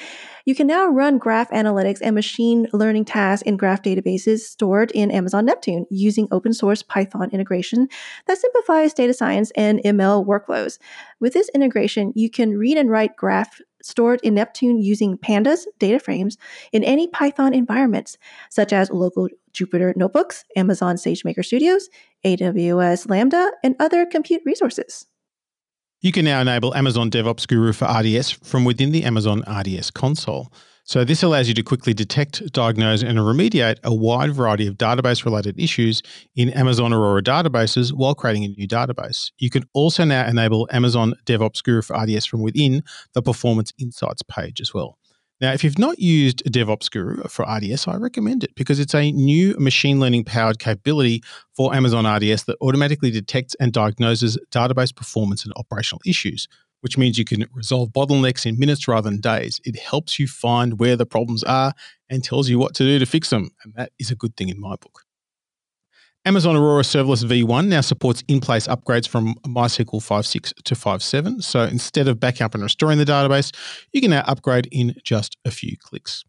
You 0.46 0.56
can 0.56 0.68
now 0.68 0.88
run 0.88 1.18
graph 1.18 1.50
analytics 1.52 2.00
and 2.02 2.16
machine 2.16 2.68
learning 2.74 3.06
tasks 3.06 3.44
in 3.44 3.58
graph 3.58 3.82
databases 3.82 4.40
stored 4.40 4.92
in 4.92 5.12
Amazon 5.12 5.46
Neptune 5.46 5.86
using 5.90 6.28
open 6.32 6.54
source 6.54 6.82
Python 6.84 7.30
integration 7.32 7.88
that 8.28 8.38
simplifies 8.38 8.94
data 8.94 9.14
science 9.14 9.52
and 9.56 9.80
ML 9.80 10.26
workflows. 10.26 10.80
With 11.20 11.34
this 11.34 11.50
integration, 11.50 12.14
you 12.16 12.30
can 12.30 12.58
read 12.58 12.78
and 12.78 12.90
write 12.90 13.16
graph 13.16 13.62
stored 13.84 14.20
in 14.24 14.34
Neptune 14.34 14.82
using 14.82 15.18
pandas 15.18 15.66
data 15.78 16.00
frames 16.00 16.38
in 16.72 16.84
any 16.84 17.08
Python 17.08 17.54
environments, 17.54 18.18
such 18.50 18.74
as 18.74 18.90
local 18.90 19.30
Jupyter 19.54 19.96
notebooks, 19.96 20.46
Amazon 20.56 20.96
SageMaker 20.96 21.46
Studios, 21.46 21.90
AWS 22.26 23.10
Lambda, 23.10 23.52
and 23.64 23.76
other 23.80 24.06
compute 24.06 24.42
resources. 24.46 25.06
You 26.02 26.12
can 26.12 26.26
now 26.26 26.42
enable 26.42 26.76
Amazon 26.76 27.12
DevOps 27.12 27.48
Guru 27.48 27.72
for 27.72 27.86
RDS 27.86 28.32
from 28.32 28.66
within 28.66 28.92
the 28.92 29.04
Amazon 29.04 29.44
RDS 29.48 29.92
console. 29.92 30.52
So, 30.86 31.06
this 31.06 31.24
allows 31.24 31.48
you 31.48 31.54
to 31.54 31.64
quickly 31.64 31.94
detect, 31.94 32.52
diagnose, 32.52 33.04
and 33.04 33.18
remediate 33.18 33.78
a 33.86 33.94
wide 33.94 34.34
variety 34.34 34.68
of 34.68 34.76
database 34.76 35.24
related 35.24 35.58
issues 35.58 36.02
in 36.36 36.50
Amazon 36.50 36.92
Aurora 36.92 37.24
databases 37.24 37.94
while 37.94 38.14
creating 38.14 38.44
a 38.44 38.50
new 38.50 38.68
database. 38.68 39.32
You 39.38 39.50
can 39.50 39.64
also 39.74 40.04
now 40.04 40.28
enable 40.28 40.68
Amazon 40.74 41.14
DevOps 41.26 41.64
Guru 41.64 41.82
for 41.82 41.98
RDS 41.98 42.26
from 42.26 42.42
within 42.42 42.84
the 43.14 43.22
Performance 43.22 43.72
Insights 43.80 44.24
page 44.24 44.60
as 44.60 44.74
well. 44.74 44.98
Now, 45.40 45.52
if 45.52 45.64
you've 45.64 45.80
not 45.80 46.00
used 46.00 46.44
DevOps 46.46 46.92
Guru 46.92 47.24
for 47.30 47.46
RDS, 47.46 47.88
I 47.88 47.96
recommend 47.96 48.44
it 48.44 48.56
because 48.56 48.80
it's 48.80 48.94
a 48.94 49.12
new 49.12 49.56
machine 49.58 50.00
learning 50.00 50.26
powered 50.26 50.60
capability 50.60 51.24
for 51.56 51.74
Amazon 51.74 52.06
RDS 52.06 52.44
that 52.44 52.58
automatically 52.62 53.12
detects 53.12 53.56
and 53.56 53.74
diagnoses 53.74 54.38
database 54.52 54.96
performance 54.96 55.44
and 55.44 55.54
operational 55.56 56.02
issues, 56.06 56.48
which 56.84 56.98
means 56.98 57.18
you 57.18 57.24
can 57.24 57.46
resolve 57.54 57.90
bottlenecks 57.90 58.46
in 58.46 58.60
minutes 58.60 58.90
rather 58.90 59.10
than 59.10 59.22
days. 59.22 59.62
It 59.64 59.80
helps 59.80 60.20
you 60.20 60.28
find 60.28 60.80
where 60.80 60.98
the 60.98 61.06
problems 61.06 61.42
are 61.44 61.74
and 62.10 62.22
tells 62.22 62.50
you 62.50 62.60
what 62.60 62.76
to 62.76 62.84
do 62.84 63.00
to 63.00 63.06
fix 63.06 63.30
them. 63.30 63.52
And 63.64 63.74
that 63.76 63.94
is 64.00 64.12
a 64.12 64.16
good 64.16 64.36
thing 64.36 64.50
in 64.50 64.60
my 64.60 64.76
book. 64.76 65.06
Amazon 66.26 66.58
Aurora 66.58 66.84
Serverless 66.84 67.24
V1 67.24 67.68
now 67.68 67.80
supports 67.80 68.22
in 68.28 68.42
place 68.42 68.68
upgrades 68.68 69.08
from 69.08 69.36
MySQL 69.46 70.02
5.6 70.02 70.54
to 70.64 70.76
5.7. 70.76 71.42
So 71.42 71.64
instead 71.64 72.10
of 72.10 72.20
backing 72.20 72.44
up 72.44 72.54
and 72.54 72.64
restoring 72.64 72.98
the 72.98 73.06
database, 73.06 73.54
you 73.94 74.02
can 74.02 74.10
now 74.10 74.24
upgrade 74.28 74.68
in 74.72 74.96
just 75.04 75.38
a 75.46 75.52
few 75.52 75.78
clicks. 75.78 76.26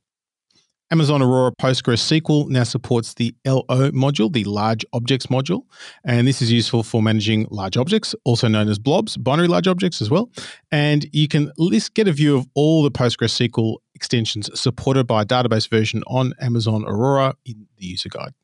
Amazon 0.91 1.23
Aurora 1.23 1.51
PostgreSQL 1.61 2.49
now 2.51 2.63
supports 2.63 3.15
the 3.15 3.35
LO 3.47 3.91
module, 3.91 4.33
the 4.33 4.45
Large 4.45 4.85
Objects 4.93 5.27
module, 5.27 5.63
and 6.05 6.29
this 6.29 6.43
is 6.43 6.53
useful 6.53 6.83
for 6.83 7.03
managing 7.03 7.47
large 7.51 7.77
objects, 7.77 8.15
also 8.25 8.49
known 8.49 8.69
as 8.69 8.79
blobs, 8.79 9.17
binary 9.17 9.49
large 9.49 9.67
objects 9.67 10.03
as 10.03 10.11
well. 10.11 10.31
And 10.71 11.07
you 11.13 11.27
can 11.27 11.51
list, 11.57 11.95
get 11.95 12.07
a 12.07 12.13
view 12.13 12.37
of 12.37 12.47
all 12.55 12.83
the 12.83 12.91
PostgreSQL 12.91 13.77
extensions 13.95 14.51
supported 14.59 15.07
by 15.07 15.23
a 15.23 15.25
database 15.25 15.69
version 15.69 16.03
on 16.07 16.35
Amazon 16.41 16.85
Aurora 16.87 17.35
in 17.47 17.67
the 17.79 17.87
user 17.87 18.11
guide. 18.11 18.35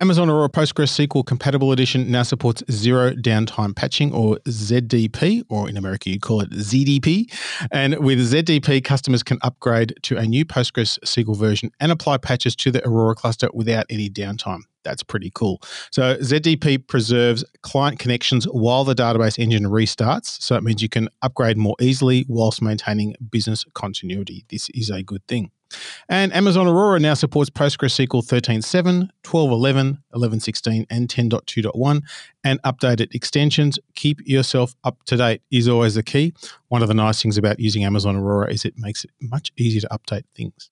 Amazon 0.00 0.28
Aurora 0.28 0.48
PostgreSQL 0.48 1.24
Compatible 1.24 1.70
Edition 1.70 2.10
now 2.10 2.24
supports 2.24 2.64
zero 2.68 3.12
downtime 3.12 3.76
patching 3.76 4.12
or 4.12 4.38
ZDP, 4.46 5.44
or 5.48 5.68
in 5.68 5.76
America 5.76 6.10
you'd 6.10 6.20
call 6.20 6.40
it 6.40 6.50
ZDP. 6.50 7.32
And 7.70 7.98
with 8.00 8.18
ZDP, 8.18 8.82
customers 8.82 9.22
can 9.22 9.38
upgrade 9.42 9.94
to 10.02 10.16
a 10.16 10.26
new 10.26 10.44
PostgreSQL 10.44 11.36
version 11.36 11.70
and 11.78 11.92
apply 11.92 12.16
patches 12.16 12.56
to 12.56 12.72
the 12.72 12.84
Aurora 12.84 13.14
cluster 13.14 13.48
without 13.54 13.86
any 13.88 14.10
downtime. 14.10 14.62
That's 14.82 15.04
pretty 15.04 15.30
cool. 15.32 15.62
So 15.92 16.16
ZDP 16.16 16.88
preserves 16.88 17.44
client 17.62 18.00
connections 18.00 18.46
while 18.46 18.82
the 18.82 18.96
database 18.96 19.38
engine 19.38 19.64
restarts. 19.64 20.42
So 20.42 20.56
it 20.56 20.64
means 20.64 20.82
you 20.82 20.88
can 20.88 21.08
upgrade 21.22 21.56
more 21.56 21.76
easily 21.80 22.26
whilst 22.28 22.60
maintaining 22.60 23.14
business 23.30 23.64
continuity. 23.74 24.44
This 24.50 24.68
is 24.70 24.90
a 24.90 25.04
good 25.04 25.24
thing. 25.28 25.52
And 26.08 26.32
Amazon 26.34 26.66
Aurora 26.66 27.00
now 27.00 27.14
supports 27.14 27.50
PostgreSQL 27.50 28.26
13.7, 28.26 29.08
12.11, 29.22 29.98
11.16, 30.14 30.86
and 30.90 31.08
10.2.1, 31.08 32.02
and 32.44 32.62
updated 32.62 33.14
extensions. 33.14 33.78
Keep 33.94 34.26
yourself 34.26 34.74
up 34.84 35.02
to 35.04 35.16
date 35.16 35.42
is 35.50 35.68
always 35.68 35.94
the 35.94 36.02
key. 36.02 36.32
One 36.68 36.82
of 36.82 36.88
the 36.88 36.94
nice 36.94 37.22
things 37.22 37.38
about 37.38 37.60
using 37.60 37.84
Amazon 37.84 38.16
Aurora 38.16 38.52
is 38.52 38.64
it 38.64 38.74
makes 38.76 39.04
it 39.04 39.10
much 39.20 39.52
easier 39.56 39.82
to 39.82 39.88
update 39.88 40.24
things. 40.34 40.70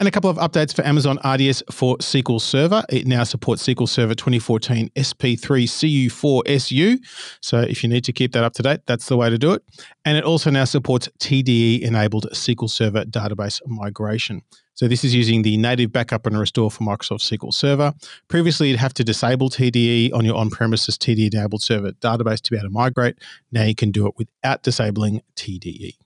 And 0.00 0.06
a 0.06 0.12
couple 0.12 0.30
of 0.30 0.36
updates 0.36 0.72
for 0.72 0.86
Amazon 0.86 1.18
RDS 1.24 1.64
for 1.72 1.96
SQL 1.96 2.40
Server. 2.40 2.84
It 2.88 3.08
now 3.08 3.24
supports 3.24 3.66
SQL 3.66 3.88
Server 3.88 4.14
2014 4.14 4.90
SP3 4.90 5.40
CU4 5.40 6.42
SU. 6.46 6.98
So 7.40 7.58
if 7.62 7.82
you 7.82 7.88
need 7.88 8.04
to 8.04 8.12
keep 8.12 8.30
that 8.32 8.44
up 8.44 8.52
to 8.54 8.62
date, 8.62 8.82
that's 8.86 9.08
the 9.08 9.16
way 9.16 9.28
to 9.28 9.36
do 9.36 9.54
it. 9.54 9.64
And 10.04 10.16
it 10.16 10.22
also 10.22 10.50
now 10.50 10.66
supports 10.66 11.08
TDE 11.18 11.80
enabled 11.80 12.28
SQL 12.32 12.70
Server 12.70 13.04
database 13.06 13.60
migration. 13.66 14.42
So 14.74 14.86
this 14.86 15.02
is 15.02 15.16
using 15.16 15.42
the 15.42 15.56
native 15.56 15.90
backup 15.90 16.26
and 16.26 16.38
restore 16.38 16.70
for 16.70 16.84
Microsoft 16.84 17.28
SQL 17.28 17.52
Server. 17.52 17.92
Previously, 18.28 18.68
you'd 18.68 18.78
have 18.78 18.94
to 18.94 19.02
disable 19.02 19.50
TDE 19.50 20.14
on 20.14 20.24
your 20.24 20.36
on-premises 20.36 20.96
TDE 20.96 21.34
enabled 21.34 21.62
server 21.62 21.90
database 21.90 22.40
to 22.42 22.52
be 22.52 22.56
able 22.56 22.68
to 22.68 22.72
migrate. 22.72 23.16
Now 23.50 23.64
you 23.64 23.74
can 23.74 23.90
do 23.90 24.06
it 24.06 24.14
without 24.16 24.62
disabling 24.62 25.22
TDE. 25.34 25.96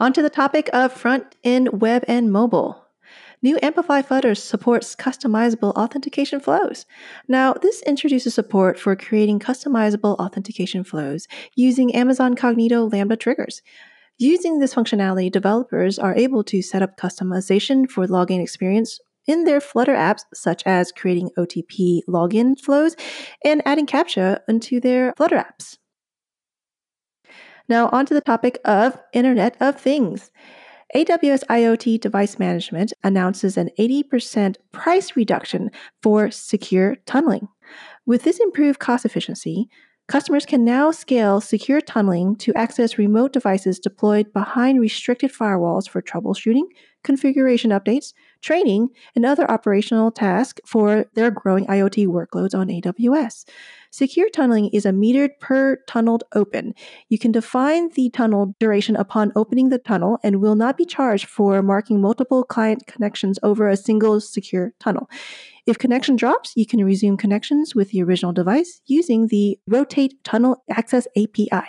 On 0.00 0.14
to 0.14 0.22
the 0.22 0.30
topic 0.30 0.70
of 0.72 0.94
front 0.94 1.36
end 1.44 1.82
web 1.82 2.06
and 2.08 2.32
mobile. 2.32 2.86
New 3.42 3.58
Amplify 3.62 4.00
Flutter 4.00 4.34
supports 4.34 4.96
customizable 4.96 5.74
authentication 5.74 6.40
flows. 6.40 6.86
Now, 7.28 7.52
this 7.52 7.82
introduces 7.82 8.32
support 8.32 8.78
for 8.78 8.96
creating 8.96 9.40
customizable 9.40 10.16
authentication 10.18 10.84
flows 10.84 11.28
using 11.54 11.94
Amazon 11.94 12.34
Cognito 12.34 12.90
Lambda 12.90 13.14
triggers. 13.14 13.60
Using 14.16 14.58
this 14.58 14.74
functionality, 14.74 15.30
developers 15.30 15.98
are 15.98 16.16
able 16.16 16.44
to 16.44 16.62
set 16.62 16.80
up 16.80 16.96
customization 16.96 17.86
for 17.86 18.06
login 18.06 18.42
experience 18.42 19.00
in 19.26 19.44
their 19.44 19.60
Flutter 19.60 19.94
apps, 19.94 20.22
such 20.32 20.62
as 20.64 20.92
creating 20.92 21.28
OTP 21.36 22.00
login 22.08 22.58
flows 22.58 22.96
and 23.44 23.60
adding 23.66 23.86
CAPTCHA 23.86 24.40
into 24.48 24.80
their 24.80 25.12
Flutter 25.18 25.36
apps. 25.36 25.76
Now, 27.70 27.88
on 27.92 28.04
to 28.06 28.14
the 28.14 28.20
topic 28.20 28.58
of 28.64 29.00
Internet 29.12 29.56
of 29.60 29.80
Things. 29.80 30.32
AWS 30.96 31.44
IoT 31.48 32.00
Device 32.00 32.36
Management 32.36 32.92
announces 33.04 33.56
an 33.56 33.70
80% 33.78 34.56
price 34.72 35.14
reduction 35.14 35.70
for 36.02 36.32
secure 36.32 36.96
tunneling. 37.06 37.46
With 38.04 38.24
this 38.24 38.40
improved 38.40 38.80
cost 38.80 39.04
efficiency, 39.04 39.68
customers 40.08 40.46
can 40.46 40.64
now 40.64 40.90
scale 40.90 41.40
secure 41.40 41.80
tunneling 41.80 42.34
to 42.38 42.52
access 42.54 42.98
remote 42.98 43.32
devices 43.32 43.78
deployed 43.78 44.32
behind 44.32 44.80
restricted 44.80 45.32
firewalls 45.32 45.88
for 45.88 46.02
troubleshooting, 46.02 46.64
configuration 47.04 47.70
updates, 47.70 48.12
training, 48.40 48.88
and 49.14 49.24
other 49.24 49.50
operational 49.50 50.10
tasks 50.10 50.60
for 50.66 51.06
their 51.14 51.30
growing 51.30 51.66
IoT 51.66 52.06
workloads 52.06 52.54
on 52.54 52.68
AWS. 52.68 53.44
Secure 53.90 54.28
tunneling 54.30 54.68
is 54.68 54.86
a 54.86 54.90
metered 54.90 55.30
per 55.40 55.76
tunneled 55.88 56.24
open. 56.34 56.74
You 57.08 57.18
can 57.18 57.32
define 57.32 57.90
the 57.90 58.10
tunnel 58.10 58.54
duration 58.60 58.96
upon 58.96 59.32
opening 59.34 59.68
the 59.68 59.78
tunnel 59.78 60.18
and 60.22 60.40
will 60.40 60.54
not 60.54 60.76
be 60.76 60.84
charged 60.84 61.26
for 61.26 61.62
marking 61.62 62.00
multiple 62.00 62.44
client 62.44 62.86
connections 62.86 63.38
over 63.42 63.68
a 63.68 63.76
single 63.76 64.20
secure 64.20 64.72
tunnel. 64.78 65.10
If 65.66 65.78
connection 65.78 66.16
drops, 66.16 66.52
you 66.56 66.66
can 66.66 66.84
resume 66.84 67.16
connections 67.16 67.74
with 67.74 67.90
the 67.90 68.02
original 68.02 68.32
device 68.32 68.80
using 68.86 69.26
the 69.26 69.58
Rotate 69.66 70.22
Tunnel 70.24 70.62
Access 70.70 71.06
API. 71.16 71.66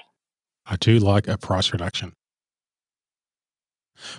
I 0.65 0.75
do 0.79 0.99
like 0.99 1.27
a 1.27 1.37
price 1.37 1.71
reduction. 1.73 2.13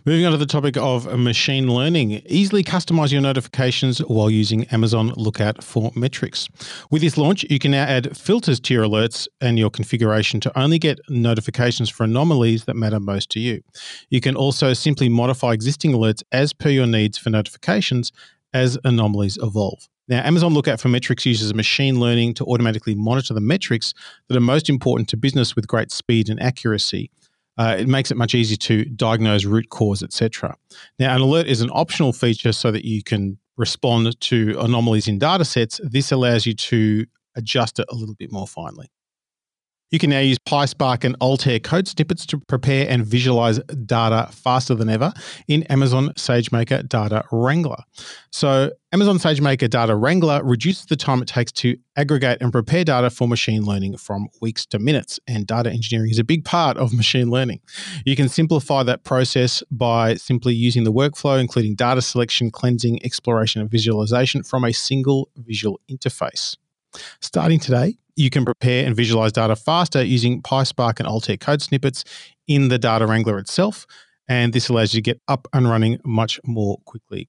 Moving 0.04 0.26
on 0.26 0.32
to 0.32 0.38
the 0.38 0.46
topic 0.46 0.76
of 0.76 1.06
machine 1.18 1.72
learning, 1.72 2.22
easily 2.26 2.62
customize 2.64 3.12
your 3.12 3.20
notifications 3.20 3.98
while 4.00 4.30
using 4.30 4.64
Amazon 4.66 5.12
Lookout 5.16 5.62
for 5.62 5.92
metrics. 5.94 6.48
With 6.90 7.02
this 7.02 7.16
launch, 7.16 7.44
you 7.50 7.58
can 7.58 7.70
now 7.70 7.84
add 7.84 8.16
filters 8.16 8.60
to 8.60 8.74
your 8.74 8.84
alerts 8.84 9.28
and 9.40 9.58
your 9.58 9.70
configuration 9.70 10.40
to 10.40 10.58
only 10.58 10.78
get 10.78 11.00
notifications 11.08 11.88
for 11.88 12.04
anomalies 12.04 12.64
that 12.64 12.74
matter 12.74 13.00
most 13.00 13.30
to 13.30 13.40
you. 13.40 13.62
You 14.10 14.20
can 14.20 14.36
also 14.36 14.72
simply 14.72 15.08
modify 15.08 15.52
existing 15.52 15.92
alerts 15.92 16.22
as 16.32 16.52
per 16.52 16.68
your 16.68 16.86
needs 16.86 17.18
for 17.18 17.30
notifications 17.30 18.12
as 18.54 18.78
anomalies 18.84 19.38
evolve. 19.42 19.88
Now, 20.08 20.22
Amazon 20.24 20.52
Lookout 20.52 20.80
for 20.80 20.88
Metrics 20.88 21.24
uses 21.24 21.54
machine 21.54 22.00
learning 22.00 22.34
to 22.34 22.44
automatically 22.44 22.94
monitor 22.94 23.34
the 23.34 23.40
metrics 23.40 23.94
that 24.28 24.36
are 24.36 24.40
most 24.40 24.68
important 24.68 25.08
to 25.10 25.16
business 25.16 25.54
with 25.54 25.66
great 25.66 25.90
speed 25.90 26.28
and 26.28 26.42
accuracy 26.42 27.10
uh, 27.58 27.76
it 27.78 27.88
makes 27.88 28.10
it 28.10 28.16
much 28.16 28.34
easier 28.34 28.56
to 28.56 28.84
diagnose 28.84 29.44
root 29.44 29.68
cause, 29.68 30.02
etc. 30.02 30.56
Now, 30.98 31.14
an 31.14 31.20
alert 31.20 31.46
is 31.46 31.60
an 31.60 31.70
optional 31.72 32.12
feature 32.12 32.52
so 32.52 32.70
that 32.70 32.84
you 32.84 33.02
can 33.02 33.38
respond 33.56 34.18
to 34.20 34.56
anomalies 34.58 35.08
in 35.08 35.18
data 35.18 35.44
sets. 35.44 35.80
This 35.84 36.10
allows 36.12 36.46
you 36.46 36.54
to 36.54 37.06
adjust 37.36 37.78
it 37.78 37.86
a 37.90 37.94
little 37.94 38.14
bit 38.14 38.32
more 38.32 38.46
finely. 38.46 38.90
You 39.92 39.98
can 39.98 40.08
now 40.08 40.20
use 40.20 40.38
PySpark 40.38 41.04
and 41.04 41.14
Altair 41.20 41.60
code 41.60 41.86
snippets 41.86 42.24
to 42.26 42.38
prepare 42.38 42.86
and 42.88 43.04
visualize 43.04 43.58
data 43.84 44.30
faster 44.32 44.74
than 44.74 44.88
ever 44.88 45.12
in 45.48 45.64
Amazon 45.64 46.08
SageMaker 46.16 46.88
Data 46.88 47.24
Wrangler. 47.30 47.76
So, 48.30 48.70
Amazon 48.90 49.18
SageMaker 49.18 49.68
Data 49.68 49.94
Wrangler 49.94 50.42
reduces 50.42 50.86
the 50.86 50.96
time 50.96 51.20
it 51.20 51.28
takes 51.28 51.52
to 51.52 51.76
aggregate 51.96 52.38
and 52.40 52.50
prepare 52.50 52.84
data 52.84 53.10
for 53.10 53.28
machine 53.28 53.64
learning 53.64 53.98
from 53.98 54.28
weeks 54.40 54.64
to 54.66 54.78
minutes. 54.78 55.20
And 55.26 55.46
data 55.46 55.70
engineering 55.70 56.10
is 56.10 56.18
a 56.18 56.24
big 56.24 56.46
part 56.46 56.78
of 56.78 56.94
machine 56.94 57.30
learning. 57.30 57.60
You 58.06 58.16
can 58.16 58.30
simplify 58.30 58.82
that 58.84 59.04
process 59.04 59.62
by 59.70 60.14
simply 60.14 60.54
using 60.54 60.84
the 60.84 60.92
workflow, 60.92 61.38
including 61.38 61.74
data 61.74 62.00
selection, 62.00 62.50
cleansing, 62.50 63.04
exploration, 63.04 63.60
and 63.60 63.70
visualization 63.70 64.42
from 64.42 64.64
a 64.64 64.72
single 64.72 65.28
visual 65.36 65.80
interface. 65.90 66.56
Starting 67.20 67.58
today, 67.58 67.96
you 68.16 68.30
can 68.30 68.44
prepare 68.44 68.86
and 68.86 68.96
visualize 68.96 69.32
data 69.32 69.56
faster 69.56 70.02
using 70.02 70.42
PySpark 70.42 70.98
and 70.98 71.08
Altair 71.08 71.36
code 71.36 71.62
snippets 71.62 72.04
in 72.46 72.68
the 72.68 72.78
Data 72.78 73.06
Wrangler 73.06 73.38
itself. 73.38 73.86
And 74.28 74.52
this 74.52 74.68
allows 74.68 74.94
you 74.94 74.98
to 74.98 75.02
get 75.02 75.20
up 75.28 75.48
and 75.52 75.68
running 75.68 75.98
much 76.04 76.40
more 76.44 76.78
quickly. 76.84 77.28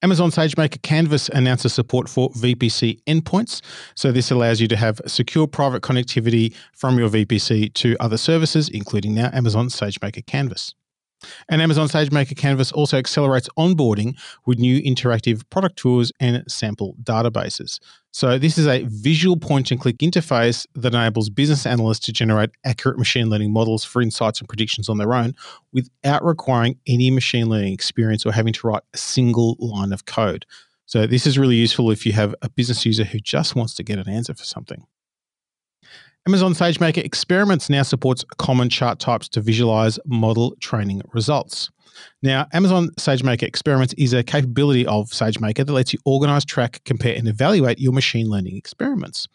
Amazon 0.00 0.30
SageMaker 0.30 0.80
Canvas 0.82 1.28
announces 1.30 1.74
support 1.74 2.08
for 2.08 2.30
VPC 2.30 3.02
endpoints. 3.04 3.60
So, 3.96 4.12
this 4.12 4.30
allows 4.30 4.60
you 4.60 4.68
to 4.68 4.76
have 4.76 5.00
secure 5.06 5.48
private 5.48 5.82
connectivity 5.82 6.54
from 6.72 6.98
your 6.98 7.08
VPC 7.08 7.74
to 7.74 7.96
other 7.98 8.16
services, 8.16 8.68
including 8.68 9.14
now 9.14 9.28
Amazon 9.32 9.66
SageMaker 9.66 10.24
Canvas. 10.24 10.74
And 11.48 11.60
Amazon 11.60 11.88
SageMaker 11.88 12.36
Canvas 12.36 12.70
also 12.70 12.96
accelerates 12.96 13.48
onboarding 13.58 14.16
with 14.46 14.58
new 14.58 14.80
interactive 14.80 15.42
product 15.50 15.76
tours 15.76 16.12
and 16.20 16.44
sample 16.46 16.94
databases. 17.02 17.80
So, 18.10 18.38
this 18.38 18.56
is 18.56 18.66
a 18.66 18.84
visual 18.84 19.36
point 19.36 19.70
and 19.70 19.78
click 19.78 19.98
interface 19.98 20.66
that 20.74 20.94
enables 20.94 21.28
business 21.28 21.66
analysts 21.66 22.00
to 22.06 22.12
generate 22.12 22.50
accurate 22.64 22.98
machine 22.98 23.28
learning 23.28 23.52
models 23.52 23.84
for 23.84 24.00
insights 24.00 24.40
and 24.40 24.48
predictions 24.48 24.88
on 24.88 24.96
their 24.96 25.12
own 25.12 25.34
without 25.72 26.24
requiring 26.24 26.78
any 26.86 27.10
machine 27.10 27.48
learning 27.48 27.74
experience 27.74 28.24
or 28.24 28.32
having 28.32 28.54
to 28.54 28.66
write 28.66 28.82
a 28.94 28.98
single 28.98 29.56
line 29.60 29.92
of 29.92 30.06
code. 30.06 30.46
So, 30.86 31.06
this 31.06 31.26
is 31.26 31.38
really 31.38 31.56
useful 31.56 31.90
if 31.90 32.06
you 32.06 32.12
have 32.12 32.34
a 32.40 32.48
business 32.48 32.86
user 32.86 33.04
who 33.04 33.20
just 33.20 33.54
wants 33.54 33.74
to 33.74 33.82
get 33.82 33.98
an 33.98 34.08
answer 34.08 34.34
for 34.34 34.44
something. 34.44 34.86
Amazon 36.28 36.52
SageMaker 36.52 37.02
Experiments 37.02 37.70
now 37.70 37.80
supports 37.80 38.22
common 38.36 38.68
chart 38.68 38.98
types 38.98 39.30
to 39.30 39.40
visualize 39.40 39.98
model 40.04 40.54
training 40.60 41.00
results. 41.14 41.70
Now, 42.22 42.46
Amazon 42.52 42.90
SageMaker 42.98 43.44
Experiments 43.44 43.94
is 43.96 44.12
a 44.12 44.22
capability 44.22 44.86
of 44.86 45.08
SageMaker 45.08 45.64
that 45.64 45.72
lets 45.72 45.94
you 45.94 45.98
organize, 46.04 46.44
track, 46.44 46.82
compare, 46.84 47.16
and 47.16 47.28
evaluate 47.28 47.78
your 47.78 47.94
machine 47.94 48.28
learning 48.28 48.58
experiments. 48.58 49.26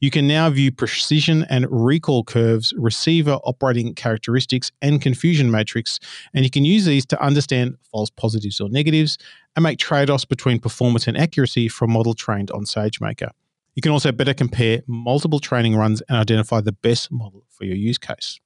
You 0.00 0.10
can 0.10 0.28
now 0.28 0.50
view 0.50 0.70
precision 0.70 1.46
and 1.48 1.66
recall 1.70 2.22
curves, 2.22 2.74
receiver 2.76 3.38
operating 3.44 3.94
characteristics, 3.94 4.70
and 4.82 5.00
confusion 5.00 5.50
matrix, 5.50 6.00
and 6.34 6.44
you 6.44 6.50
can 6.50 6.66
use 6.66 6.84
these 6.84 7.06
to 7.06 7.24
understand 7.24 7.78
false 7.90 8.10
positives 8.10 8.60
or 8.60 8.68
negatives 8.68 9.16
and 9.56 9.62
make 9.62 9.78
trade 9.78 10.10
offs 10.10 10.26
between 10.26 10.58
performance 10.58 11.06
and 11.06 11.16
accuracy 11.16 11.66
from 11.66 11.92
model 11.92 12.12
trained 12.12 12.50
on 12.50 12.64
SageMaker. 12.64 13.30
You 13.74 13.82
can 13.82 13.92
also 13.92 14.12
better 14.12 14.34
compare 14.34 14.82
multiple 14.86 15.40
training 15.40 15.76
runs 15.76 16.02
and 16.08 16.18
identify 16.18 16.60
the 16.60 16.72
best 16.72 17.10
model 17.10 17.44
for 17.50 17.64
your 17.64 17.76
use 17.76 17.98
case. 17.98 18.38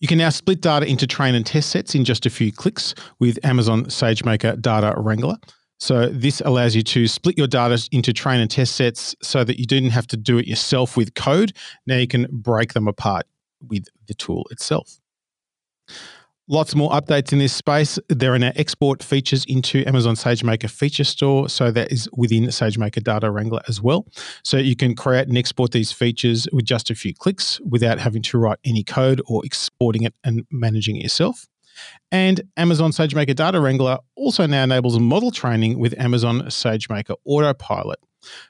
You 0.00 0.06
can 0.06 0.18
now 0.18 0.30
split 0.30 0.60
data 0.60 0.86
into 0.86 1.06
train 1.06 1.34
and 1.34 1.44
test 1.44 1.70
sets 1.70 1.94
in 1.94 2.04
just 2.04 2.24
a 2.24 2.30
few 2.30 2.52
clicks 2.52 2.94
with 3.18 3.44
Amazon 3.44 3.86
SageMaker 3.86 4.60
Data 4.60 4.94
Wrangler. 4.96 5.36
So, 5.80 6.08
this 6.08 6.40
allows 6.44 6.74
you 6.74 6.82
to 6.82 7.06
split 7.06 7.38
your 7.38 7.46
data 7.46 7.88
into 7.92 8.12
train 8.12 8.40
and 8.40 8.50
test 8.50 8.74
sets 8.74 9.14
so 9.22 9.44
that 9.44 9.60
you 9.60 9.66
didn't 9.66 9.90
have 9.90 10.08
to 10.08 10.16
do 10.16 10.38
it 10.38 10.46
yourself 10.46 10.96
with 10.96 11.14
code. 11.14 11.52
Now 11.86 11.96
you 11.96 12.08
can 12.08 12.26
break 12.32 12.72
them 12.72 12.88
apart 12.88 13.26
with 13.60 13.86
the 14.06 14.14
tool 14.14 14.46
itself. 14.50 14.98
Lots 16.50 16.74
more 16.74 16.90
updates 16.92 17.30
in 17.30 17.38
this 17.38 17.52
space. 17.52 17.98
There 18.08 18.32
are 18.32 18.38
now 18.38 18.52
export 18.56 19.02
features 19.02 19.44
into 19.44 19.86
Amazon 19.86 20.14
SageMaker 20.14 20.70
Feature 20.70 21.04
Store. 21.04 21.46
So 21.50 21.70
that 21.70 21.92
is 21.92 22.08
within 22.16 22.44
SageMaker 22.44 23.04
Data 23.04 23.30
Wrangler 23.30 23.60
as 23.68 23.82
well. 23.82 24.06
So 24.44 24.56
you 24.56 24.74
can 24.74 24.94
create 24.96 25.28
and 25.28 25.36
export 25.36 25.72
these 25.72 25.92
features 25.92 26.48
with 26.50 26.64
just 26.64 26.88
a 26.88 26.94
few 26.94 27.12
clicks 27.12 27.60
without 27.68 27.98
having 27.98 28.22
to 28.22 28.38
write 28.38 28.58
any 28.64 28.82
code 28.82 29.20
or 29.26 29.44
exporting 29.44 30.04
it 30.04 30.14
and 30.24 30.46
managing 30.50 30.96
it 30.96 31.02
yourself. 31.02 31.46
And 32.10 32.40
Amazon 32.56 32.92
SageMaker 32.92 33.36
Data 33.36 33.60
Wrangler 33.60 33.98
also 34.16 34.46
now 34.46 34.64
enables 34.64 34.98
model 34.98 35.30
training 35.30 35.78
with 35.78 35.98
Amazon 36.00 36.44
SageMaker 36.44 37.16
Autopilot. 37.26 37.98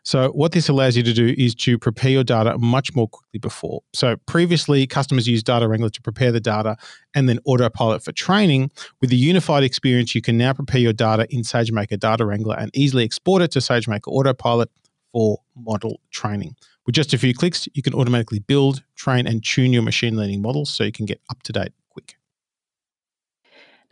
So, 0.03 0.31
what 0.31 0.53
this 0.53 0.69
allows 0.69 0.97
you 0.97 1.03
to 1.03 1.13
do 1.13 1.35
is 1.37 1.55
to 1.57 1.79
prepare 1.79 2.11
your 2.11 2.25
data 2.25 2.57
much 2.59 2.95
more 2.95 3.09
quickly 3.09 3.39
before. 3.39 3.83
So, 3.93 4.17
previously, 4.27 4.87
customers 4.87 5.27
used 5.29 5.47
Data 5.47 5.69
Wrangler 5.69 5.91
to 5.91 6.03
prepare 6.03 6.33
the 6.33 6.41
data 6.41 6.77
and 7.15 7.29
then 7.29 7.39
Autopilot 7.45 8.03
for 8.03 8.13
training. 8.13 8.71
With 9.01 9.11
the 9.11 9.17
unified 9.17 9.63
experience, 9.63 10.15
you 10.15 10.23
can 10.23 10.39
now 10.39 10.53
prepare 10.53 10.81
your 10.81 10.93
data 10.93 11.27
in 11.31 11.43
SageMaker 11.43 11.99
Data 11.99 12.25
Wrangler 12.25 12.57
and 12.57 12.71
easily 12.75 13.05
export 13.05 13.43
it 13.43 13.51
to 13.53 13.59
SageMaker 13.59 14.09
Autopilot 14.09 14.71
for 15.13 15.39
model 15.57 16.01
training. 16.11 16.55
With 16.87 16.95
just 16.95 17.13
a 17.13 17.19
few 17.19 17.35
clicks, 17.35 17.69
you 17.75 17.83
can 17.83 17.95
automatically 17.95 18.39
build, 18.39 18.83
train, 18.95 19.27
and 19.27 19.45
tune 19.45 19.73
your 19.73 19.83
machine 19.83 20.17
learning 20.17 20.41
models 20.41 20.71
so 20.71 20.85
you 20.85 20.93
can 20.93 21.07
get 21.07 21.21
up 21.29 21.43
to 21.43 21.53
date 21.53 21.73
quick. 21.91 22.17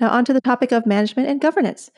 Now, 0.01 0.11
on 0.11 0.25
to 0.27 0.33
the 0.33 0.41
topic 0.41 0.73
of 0.73 0.87
management 0.87 1.29
and 1.29 1.41
governance. 1.41 1.91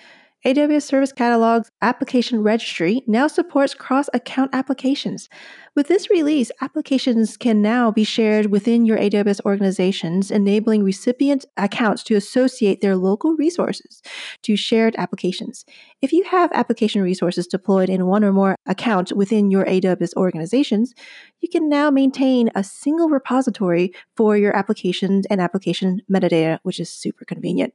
AWS 0.47 0.83
Service 0.83 1.13
Catalog's 1.13 1.69
application 1.83 2.45
registry 2.45 3.03
now 3.09 3.27
supports 3.27 3.75
cross 3.75 4.09
account 4.15 4.55
applications. 4.55 5.29
With 5.75 5.89
this 5.89 6.11
release, 6.11 6.53
applications 6.61 7.37
can 7.37 7.61
now 7.61 7.91
be 7.91 8.05
shared 8.05 8.47
within 8.47 8.87
your 8.87 8.99
AWS 8.99 9.41
organizations, 9.45 10.31
enabling 10.31 10.85
recipient 10.85 11.45
accounts 11.57 12.05
to 12.05 12.15
associate 12.15 12.81
their 12.81 12.95
local 12.95 13.35
resources 13.35 14.01
to 14.45 14.55
shared 14.55 14.95
applications. 14.97 15.65
If 16.01 16.13
you 16.13 16.23
have 16.25 16.53
application 16.53 17.03
resources 17.03 17.49
deployed 17.49 17.89
in 17.89 18.07
one 18.07 18.23
or 18.23 18.33
more 18.33 18.55
accounts 18.65 19.13
within 19.13 19.51
your 19.51 19.65
AWS 19.65 20.15
organizations, 20.15 20.95
you 21.41 21.49
can 21.49 21.69
now 21.69 21.91
maintain 21.91 22.49
a 22.55 22.63
single 22.63 23.09
repository 23.09 23.93
for 24.17 24.37
your 24.37 24.57
applications 24.57 25.27
and 25.27 25.41
application 25.41 26.01
metadata, 26.09 26.61
which 26.63 26.79
is 26.79 26.91
super 26.91 27.25
convenient. 27.25 27.75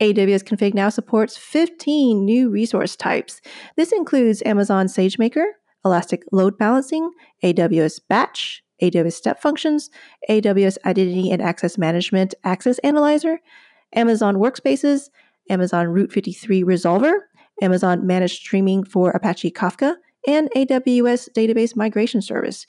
AWS 0.00 0.44
Config 0.44 0.74
now 0.74 0.88
supports 0.88 1.36
15 1.36 2.24
new 2.24 2.50
resource 2.50 2.96
types. 2.96 3.40
This 3.76 3.92
includes 3.92 4.42
Amazon 4.44 4.86
SageMaker, 4.86 5.44
Elastic 5.84 6.22
Load 6.32 6.58
Balancing, 6.58 7.10
AWS 7.42 8.00
Batch, 8.08 8.62
AWS 8.82 9.14
Step 9.14 9.40
Functions, 9.40 9.88
AWS 10.28 10.76
Identity 10.84 11.30
and 11.30 11.40
Access 11.40 11.78
Management 11.78 12.34
Access 12.44 12.78
Analyzer, 12.80 13.38
Amazon 13.94 14.36
Workspaces, 14.36 15.08
Amazon 15.48 15.88
Route 15.88 16.12
53 16.12 16.62
Resolver, 16.62 17.14
Amazon 17.62 18.06
Managed 18.06 18.36
Streaming 18.36 18.84
for 18.84 19.10
Apache 19.12 19.52
Kafka, 19.52 19.94
and 20.26 20.50
AWS 20.56 21.30
Database 21.32 21.76
Migration 21.76 22.20
Service. 22.22 22.66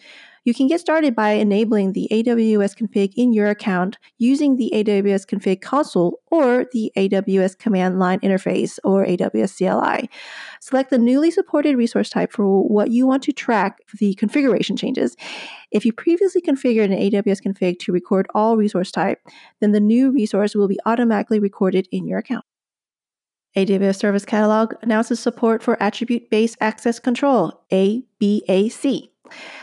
You 0.48 0.54
can 0.54 0.68
get 0.68 0.80
started 0.80 1.14
by 1.14 1.32
enabling 1.32 1.92
the 1.92 2.08
AWS 2.10 2.74
config 2.78 3.12
in 3.18 3.34
your 3.34 3.50
account 3.50 3.98
using 4.18 4.56
the 4.56 4.72
AWS 4.74 5.26
config 5.26 5.60
console 5.60 6.22
or 6.32 6.66
the 6.72 6.90
AWS 6.96 7.60
command 7.60 8.00
line 8.00 8.22
interface 8.22 8.80
or 8.86 9.06
AWS 9.06 9.58
CLI. 9.58 10.10
Select 10.62 10.90
the 10.90 11.00
newly 11.00 11.32
supported 11.32 11.76
resource 11.76 12.10
type 12.10 12.32
for 12.32 12.66
what 12.66 12.92
you 12.92 13.06
want 13.06 13.24
to 13.24 13.34
track 13.34 13.80
the 14.00 14.14
configuration 14.14 14.78
changes. 14.78 15.18
If 15.72 15.86
you 15.86 15.92
previously 15.92 16.42
configured 16.42 16.86
an 16.86 16.92
AWS 17.12 17.44
config 17.46 17.80
to 17.80 17.92
record 17.92 18.28
all 18.34 18.56
resource 18.56 18.90
type, 18.90 19.20
then 19.60 19.74
the 19.74 19.82
new 19.82 20.12
resource 20.12 20.56
will 20.56 20.70
be 20.70 20.80
automatically 20.86 21.40
recorded 21.40 21.90
in 21.92 22.08
your 22.08 22.20
account. 22.20 22.46
AWS 23.56 23.98
Service 23.98 24.26
Catalog 24.26 24.74
announces 24.82 25.20
support 25.20 25.64
for 25.64 25.82
Attribute 25.82 26.30
Based 26.30 26.58
Access 26.62 27.00
Control, 27.00 27.64
ABAC. 27.72 29.10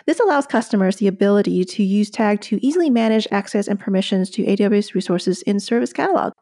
This 0.06 0.20
allows 0.20 0.46
customers 0.46 0.96
the 0.96 1.06
ability 1.06 1.64
to 1.64 1.82
use 1.82 2.10
Tag 2.10 2.40
to 2.42 2.64
easily 2.64 2.90
manage 2.90 3.26
access 3.30 3.68
and 3.68 3.80
permissions 3.80 4.30
to 4.30 4.44
AWS 4.44 4.94
resources 4.94 5.42
in 5.42 5.60
Service 5.60 5.92
Catalog. 5.92 6.32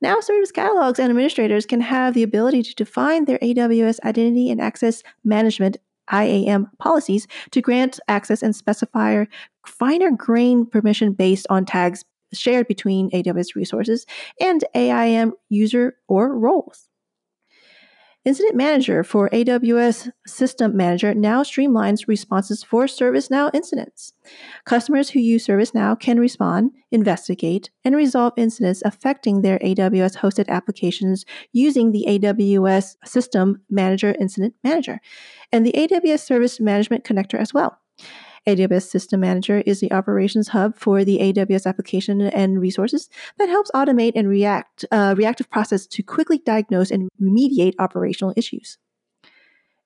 Now, 0.00 0.20
Service 0.20 0.52
Catalogs 0.52 0.98
and 0.98 1.10
administrators 1.10 1.66
can 1.66 1.80
have 1.80 2.14
the 2.14 2.22
ability 2.22 2.62
to 2.62 2.74
define 2.74 3.24
their 3.24 3.38
AWS 3.38 4.00
identity 4.04 4.50
and 4.50 4.60
access 4.60 5.02
management 5.24 5.76
IAM 6.12 6.68
policies 6.78 7.26
to 7.52 7.60
grant 7.60 8.00
access 8.08 8.42
and 8.42 8.54
specify 8.54 9.24
finer 9.66 10.10
grain 10.10 10.66
permission 10.66 11.12
based 11.12 11.46
on 11.50 11.64
tags 11.64 12.04
shared 12.32 12.66
between 12.68 13.10
AWS 13.10 13.54
resources 13.54 14.06
and 14.40 14.64
AIM 14.74 15.32
user 15.48 15.96
or 16.08 16.36
roles. 16.36 16.89
Incident 18.22 18.54
Manager 18.54 19.02
for 19.02 19.30
AWS 19.30 20.10
System 20.26 20.76
Manager 20.76 21.14
now 21.14 21.42
streamlines 21.42 22.06
responses 22.06 22.62
for 22.62 22.84
ServiceNow 22.84 23.50
incidents. 23.54 24.12
Customers 24.66 25.08
who 25.08 25.20
use 25.20 25.46
ServiceNow 25.46 25.98
can 25.98 26.20
respond, 26.20 26.72
investigate, 26.90 27.70
and 27.82 27.96
resolve 27.96 28.34
incidents 28.36 28.82
affecting 28.84 29.40
their 29.40 29.58
AWS 29.60 30.18
hosted 30.18 30.48
applications 30.48 31.24
using 31.52 31.92
the 31.92 32.04
AWS 32.06 32.96
System 33.06 33.62
Manager 33.70 34.14
Incident 34.20 34.54
Manager 34.62 35.00
and 35.50 35.64
the 35.64 35.72
AWS 35.72 36.20
Service 36.20 36.60
Management 36.60 37.04
Connector 37.04 37.40
as 37.40 37.54
well. 37.54 37.78
AWS 38.46 38.88
System 38.88 39.20
Manager 39.20 39.62
is 39.66 39.80
the 39.80 39.92
operations 39.92 40.48
hub 40.48 40.76
for 40.76 41.04
the 41.04 41.18
AWS 41.18 41.66
application 41.66 42.20
and 42.20 42.60
resources 42.60 43.08
that 43.38 43.48
helps 43.48 43.70
automate 43.72 44.12
and 44.14 44.28
react 44.28 44.84
uh, 44.90 45.14
reactive 45.16 45.50
process 45.50 45.86
to 45.86 46.02
quickly 46.02 46.38
diagnose 46.38 46.90
and 46.90 47.08
remediate 47.20 47.74
operational 47.78 48.32
issues. 48.36 48.78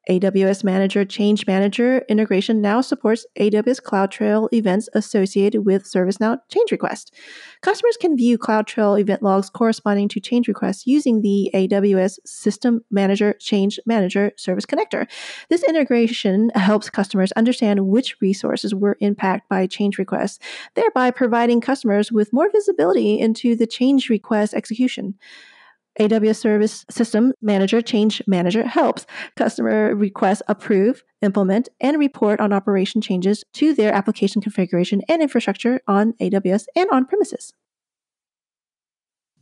AWS 0.08 0.64
Manager 0.64 1.04
Change 1.04 1.46
Manager 1.46 2.04
integration 2.08 2.60
now 2.60 2.80
supports 2.80 3.26
AWS 3.38 3.80
CloudTrail 3.80 4.52
events 4.52 4.88
associated 4.94 5.64
with 5.64 5.84
ServiceNow 5.84 6.38
change 6.50 6.70
requests. 6.72 7.10
Customers 7.62 7.96
can 7.96 8.16
view 8.16 8.36
CloudTrail 8.36 9.00
event 9.00 9.22
logs 9.22 9.48
corresponding 9.48 10.08
to 10.08 10.20
change 10.20 10.48
requests 10.48 10.86
using 10.86 11.22
the 11.22 11.50
AWS 11.54 12.18
System 12.26 12.80
Manager 12.90 13.34
Change 13.40 13.80
Manager 13.86 14.32
Service 14.36 14.66
Connector. 14.66 15.08
This 15.48 15.64
integration 15.64 16.50
helps 16.54 16.90
customers 16.90 17.32
understand 17.32 17.86
which 17.86 18.20
resources 18.20 18.74
were 18.74 18.96
impacted 19.00 19.48
by 19.48 19.66
change 19.66 19.98
requests, 19.98 20.38
thereby 20.74 21.10
providing 21.10 21.60
customers 21.60 22.12
with 22.12 22.32
more 22.32 22.50
visibility 22.50 23.18
into 23.18 23.56
the 23.56 23.66
change 23.66 24.08
request 24.08 24.54
execution. 24.54 25.14
AWS 26.00 26.36
Service 26.36 26.84
System 26.90 27.32
Manager 27.40 27.80
Change 27.80 28.22
Manager 28.26 28.66
helps 28.66 29.06
customer 29.36 29.94
requests 29.94 30.42
approve, 30.48 31.02
implement, 31.22 31.68
and 31.80 31.98
report 31.98 32.40
on 32.40 32.52
operation 32.52 33.00
changes 33.00 33.44
to 33.54 33.74
their 33.74 33.92
application 33.92 34.42
configuration 34.42 35.02
and 35.08 35.22
infrastructure 35.22 35.80
on 35.86 36.14
AWS 36.14 36.66
and 36.76 36.88
on 36.90 37.06
premises. 37.06 37.52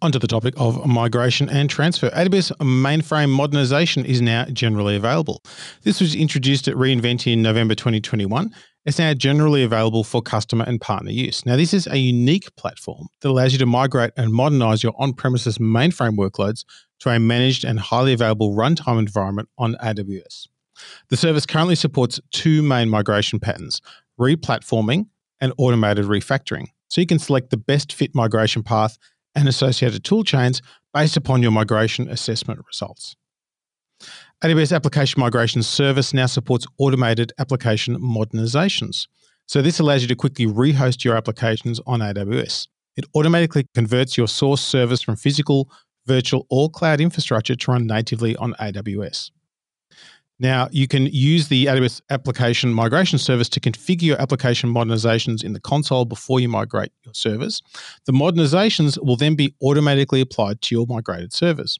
Onto 0.02 0.18
the 0.18 0.26
topic 0.26 0.54
of 0.56 0.84
migration 0.84 1.48
and 1.48 1.70
transfer. 1.70 2.10
AWS 2.10 2.50
mainframe 2.56 3.30
modernization 3.30 4.04
is 4.04 4.20
now 4.20 4.44
generally 4.46 4.96
available. 4.96 5.40
This 5.82 6.00
was 6.00 6.16
introduced 6.16 6.66
at 6.66 6.74
reInvent 6.74 7.32
in 7.32 7.40
November 7.40 7.76
2021. 7.76 8.52
It's 8.84 8.98
now 8.98 9.14
generally 9.14 9.62
available 9.62 10.02
for 10.02 10.20
customer 10.20 10.64
and 10.66 10.80
partner 10.80 11.12
use. 11.12 11.46
Now, 11.46 11.56
this 11.56 11.72
is 11.72 11.86
a 11.86 11.98
unique 11.98 12.54
platform 12.56 13.06
that 13.20 13.28
allows 13.28 13.52
you 13.52 13.58
to 13.58 13.66
migrate 13.66 14.10
and 14.16 14.32
modernize 14.32 14.82
your 14.82 14.92
on 14.98 15.12
premises 15.12 15.58
mainframe 15.58 16.16
workloads 16.16 16.64
to 17.00 17.10
a 17.10 17.20
managed 17.20 17.64
and 17.64 17.78
highly 17.78 18.12
available 18.12 18.56
runtime 18.56 18.98
environment 18.98 19.48
on 19.56 19.76
AWS. 19.76 20.48
The 21.10 21.16
service 21.16 21.46
currently 21.46 21.76
supports 21.76 22.20
two 22.32 22.60
main 22.60 22.88
migration 22.88 23.38
patterns 23.38 23.80
replatforming 24.18 25.06
and 25.40 25.52
automated 25.58 26.06
refactoring. 26.06 26.66
So 26.88 27.00
you 27.00 27.06
can 27.06 27.20
select 27.20 27.50
the 27.50 27.56
best 27.56 27.92
fit 27.92 28.16
migration 28.16 28.64
path 28.64 28.98
and 29.36 29.48
associated 29.48 30.02
toolchains 30.02 30.60
based 30.92 31.16
upon 31.16 31.40
your 31.40 31.52
migration 31.52 32.08
assessment 32.08 32.60
results. 32.66 33.16
AWS 34.42 34.74
Application 34.74 35.20
Migration 35.20 35.62
Service 35.62 36.12
now 36.12 36.26
supports 36.26 36.66
automated 36.78 37.32
application 37.38 37.96
modernizations. 38.00 39.06
So, 39.46 39.62
this 39.62 39.78
allows 39.78 40.02
you 40.02 40.08
to 40.08 40.16
quickly 40.16 40.46
rehost 40.46 41.04
your 41.04 41.16
applications 41.16 41.80
on 41.86 42.00
AWS. 42.00 42.66
It 42.96 43.04
automatically 43.14 43.68
converts 43.72 44.18
your 44.18 44.26
source 44.26 44.60
service 44.60 45.00
from 45.00 45.14
physical, 45.14 45.70
virtual, 46.08 46.44
or 46.50 46.68
cloud 46.68 47.00
infrastructure 47.00 47.54
to 47.54 47.70
run 47.70 47.86
natively 47.86 48.34
on 48.34 48.54
AWS. 48.54 49.30
Now, 50.42 50.68
you 50.72 50.88
can 50.88 51.06
use 51.06 51.46
the 51.46 51.66
AWS 51.66 52.00
Application 52.10 52.74
Migration 52.74 53.16
Service 53.16 53.48
to 53.50 53.60
configure 53.60 54.02
your 54.02 54.20
application 54.20 54.74
modernizations 54.74 55.44
in 55.44 55.52
the 55.52 55.60
console 55.60 56.04
before 56.04 56.40
you 56.40 56.48
migrate 56.48 56.90
your 57.04 57.14
servers. 57.14 57.62
The 58.06 58.12
modernizations 58.12 58.98
will 59.00 59.14
then 59.14 59.36
be 59.36 59.54
automatically 59.62 60.20
applied 60.20 60.60
to 60.62 60.74
your 60.74 60.84
migrated 60.88 61.32
servers. 61.32 61.78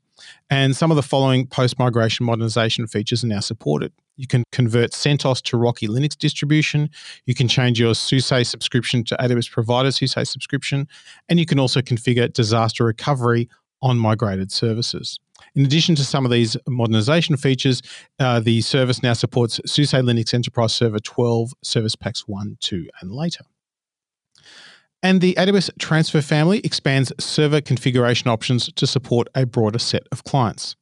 And 0.48 0.76
some 0.76 0.92
of 0.92 0.96
the 0.96 1.02
following 1.02 1.48
post 1.48 1.76
migration 1.80 2.24
modernization 2.24 2.86
features 2.86 3.24
are 3.24 3.26
now 3.26 3.40
supported. 3.40 3.92
You 4.16 4.28
can 4.28 4.44
convert 4.52 4.92
CentOS 4.92 5.42
to 5.44 5.56
Rocky 5.56 5.88
Linux 5.88 6.16
distribution. 6.16 6.88
You 7.26 7.34
can 7.34 7.48
change 7.48 7.80
your 7.80 7.96
SUSE 7.96 8.48
subscription 8.48 9.02
to 9.04 9.16
AWS 9.16 9.50
provider 9.50 9.90
SUSE 9.90 10.30
subscription. 10.30 10.86
And 11.28 11.40
you 11.40 11.46
can 11.46 11.58
also 11.58 11.80
configure 11.80 12.32
disaster 12.32 12.84
recovery 12.84 13.48
on 13.82 13.98
migrated 13.98 14.50
services. 14.50 15.18
In 15.54 15.64
addition 15.64 15.94
to 15.96 16.04
some 16.04 16.24
of 16.24 16.30
these 16.30 16.56
modernization 16.66 17.36
features, 17.36 17.82
uh, 18.18 18.40
the 18.40 18.60
service 18.60 19.02
now 19.02 19.12
supports 19.12 19.60
SUSE 19.66 19.92
Linux 19.92 20.32
Enterprise 20.32 20.72
Server 20.72 20.98
12, 20.98 21.52
Service 21.62 21.96
Packs 21.96 22.26
1, 22.26 22.56
2, 22.60 22.88
and 23.00 23.12
later. 23.12 23.44
And 25.02 25.20
the 25.20 25.34
AWS 25.34 25.70
Transfer 25.78 26.22
family 26.22 26.60
expands 26.60 27.12
server 27.18 27.60
configuration 27.60 28.28
options 28.28 28.72
to 28.72 28.86
support 28.86 29.28
a 29.34 29.44
broader 29.44 29.80
set 29.80 30.04
of 30.12 30.22
clients. 30.22 30.76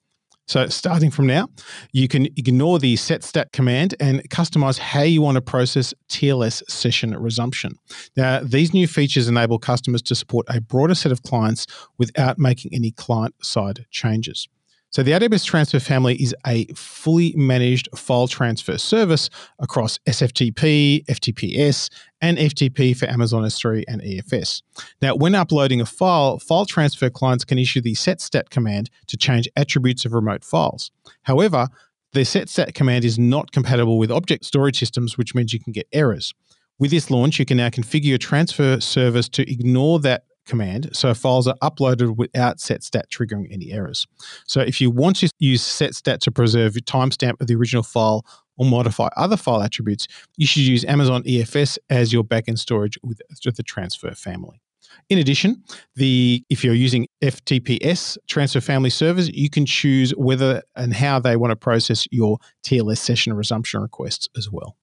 So, 0.51 0.67
starting 0.67 1.13
from 1.13 1.29
now, 1.29 1.49
you 1.93 2.09
can 2.09 2.27
ignore 2.37 2.81
the 2.81 2.97
set 2.97 3.23
stat 3.23 3.53
command 3.53 3.95
and 4.01 4.29
customize 4.31 4.79
how 4.79 5.03
you 5.03 5.23
want 5.23 5.37
to 5.37 5.41
process 5.41 5.95
TLS 6.09 6.69
session 6.69 7.17
resumption. 7.17 7.77
Now, 8.17 8.41
these 8.43 8.75
new 8.75 8.89
features 8.89 9.29
enable 9.29 9.61
customers 9.61 10.03
to 10.03 10.17
support 10.17 10.47
a 10.49 10.61
broader 10.61 10.97
set 10.97 11.13
of 11.13 11.23
clients 11.23 11.69
without 11.99 12.37
making 12.37 12.75
any 12.75 12.91
client 12.91 13.37
side 13.41 13.87
changes. 13.93 14.49
So 14.91 15.05
the 15.05 15.13
AWS 15.13 15.45
Transfer 15.45 15.79
family 15.79 16.17
is 16.17 16.35
a 16.45 16.67
fully 16.75 17.33
managed 17.37 17.89
file 17.97 18.27
transfer 18.27 18.77
service 18.77 19.31
across 19.61 19.99
SFTP, 20.09 21.05
FTPS, 21.07 21.91
and 22.21 22.37
FTP 22.37 22.97
for 22.97 23.07
Amazon 23.07 23.45
S3 23.45 23.85
and 23.87 24.03
EFS. 24.03 24.63
Now, 25.01 25.15
when 25.15 25.37
uploading 25.37 25.81
a 25.81 25.87
file, 25.87 26.41
file 26.41 26.67
transfer 26.67 27.09
clients 27.09 27.45
can 27.45 27.57
issue 27.57 27.81
the 27.81 27.95
setstat 27.95 28.51
command 28.51 28.91
to 29.07 29.17
change 29.17 29.49
attributes 29.55 30.05
of 30.05 30.13
remote 30.13 30.45
files. 30.45 30.91
However, 31.23 31.69
the 32.13 32.23
setstat 32.23 32.75
command 32.75 33.05
is 33.05 33.17
not 33.17 33.53
compatible 33.53 33.97
with 33.97 34.11
object 34.11 34.45
storage 34.45 34.79
systems, 34.81 35.17
which 35.17 35.37
means 35.37 35.53
you 35.53 35.61
can 35.61 35.73
get 35.73 35.87
errors. 35.93 36.35
With 36.81 36.91
this 36.91 37.13
launch, 37.13 37.39
you 37.39 37.45
can 37.45 37.59
now 37.59 37.69
configure 37.69 38.07
your 38.07 38.19
transfer 38.19 38.81
service 38.81 39.29
to 39.31 39.49
ignore 39.49 40.01
that 40.01 40.25
command. 40.47 40.91
So 40.93 41.15
files 41.15 41.47
are 41.47 41.57
uploaded 41.63 42.17
without 42.17 42.59
setstat 42.59 43.05
triggering 43.09 43.53
any 43.53 43.73
errors. 43.73 44.07
So 44.47 44.61
if 44.61 44.81
you 44.81 44.91
want 44.91 45.17
to 45.17 45.31
use 45.39 45.63
setstat 45.63 46.19
to 46.21 46.31
preserve 46.31 46.75
your 46.75 46.83
timestamp 46.83 47.41
of 47.41 47.47
the 47.47 47.55
original 47.55 47.83
file 47.83 48.25
or 48.57 48.67
modify 48.67 49.09
other 49.17 49.37
file 49.37 49.63
attributes, 49.63 50.07
you 50.37 50.47
should 50.47 50.63
use 50.63 50.85
Amazon 50.85 51.23
EFS 51.23 51.79
as 51.89 52.13
your 52.13 52.25
backend 52.25 52.59
storage 52.59 52.99
with, 53.03 53.21
the 53.45 53.63
transfer 53.63 54.13
family. 54.13 54.61
In 55.09 55.19
addition, 55.19 55.63
the 55.95 56.45
if 56.51 56.65
you're 56.65 56.75
using 56.75 57.07
FTPS 57.23 58.19
transfer 58.29 58.61
family 58.61 58.91
servers, 58.91 59.29
you 59.31 59.49
can 59.49 59.65
choose 59.65 60.11
whether 60.13 60.63
and 60.77 60.93
how 60.93 61.21
they 61.21 61.37
want 61.37 61.53
to 61.53 61.57
process 61.57 62.07
your 62.11 62.39
TLS 62.65 62.99
session 62.99 63.33
resumption 63.33 63.81
requests 63.81 64.29
as 64.37 64.51
well. 64.51 64.77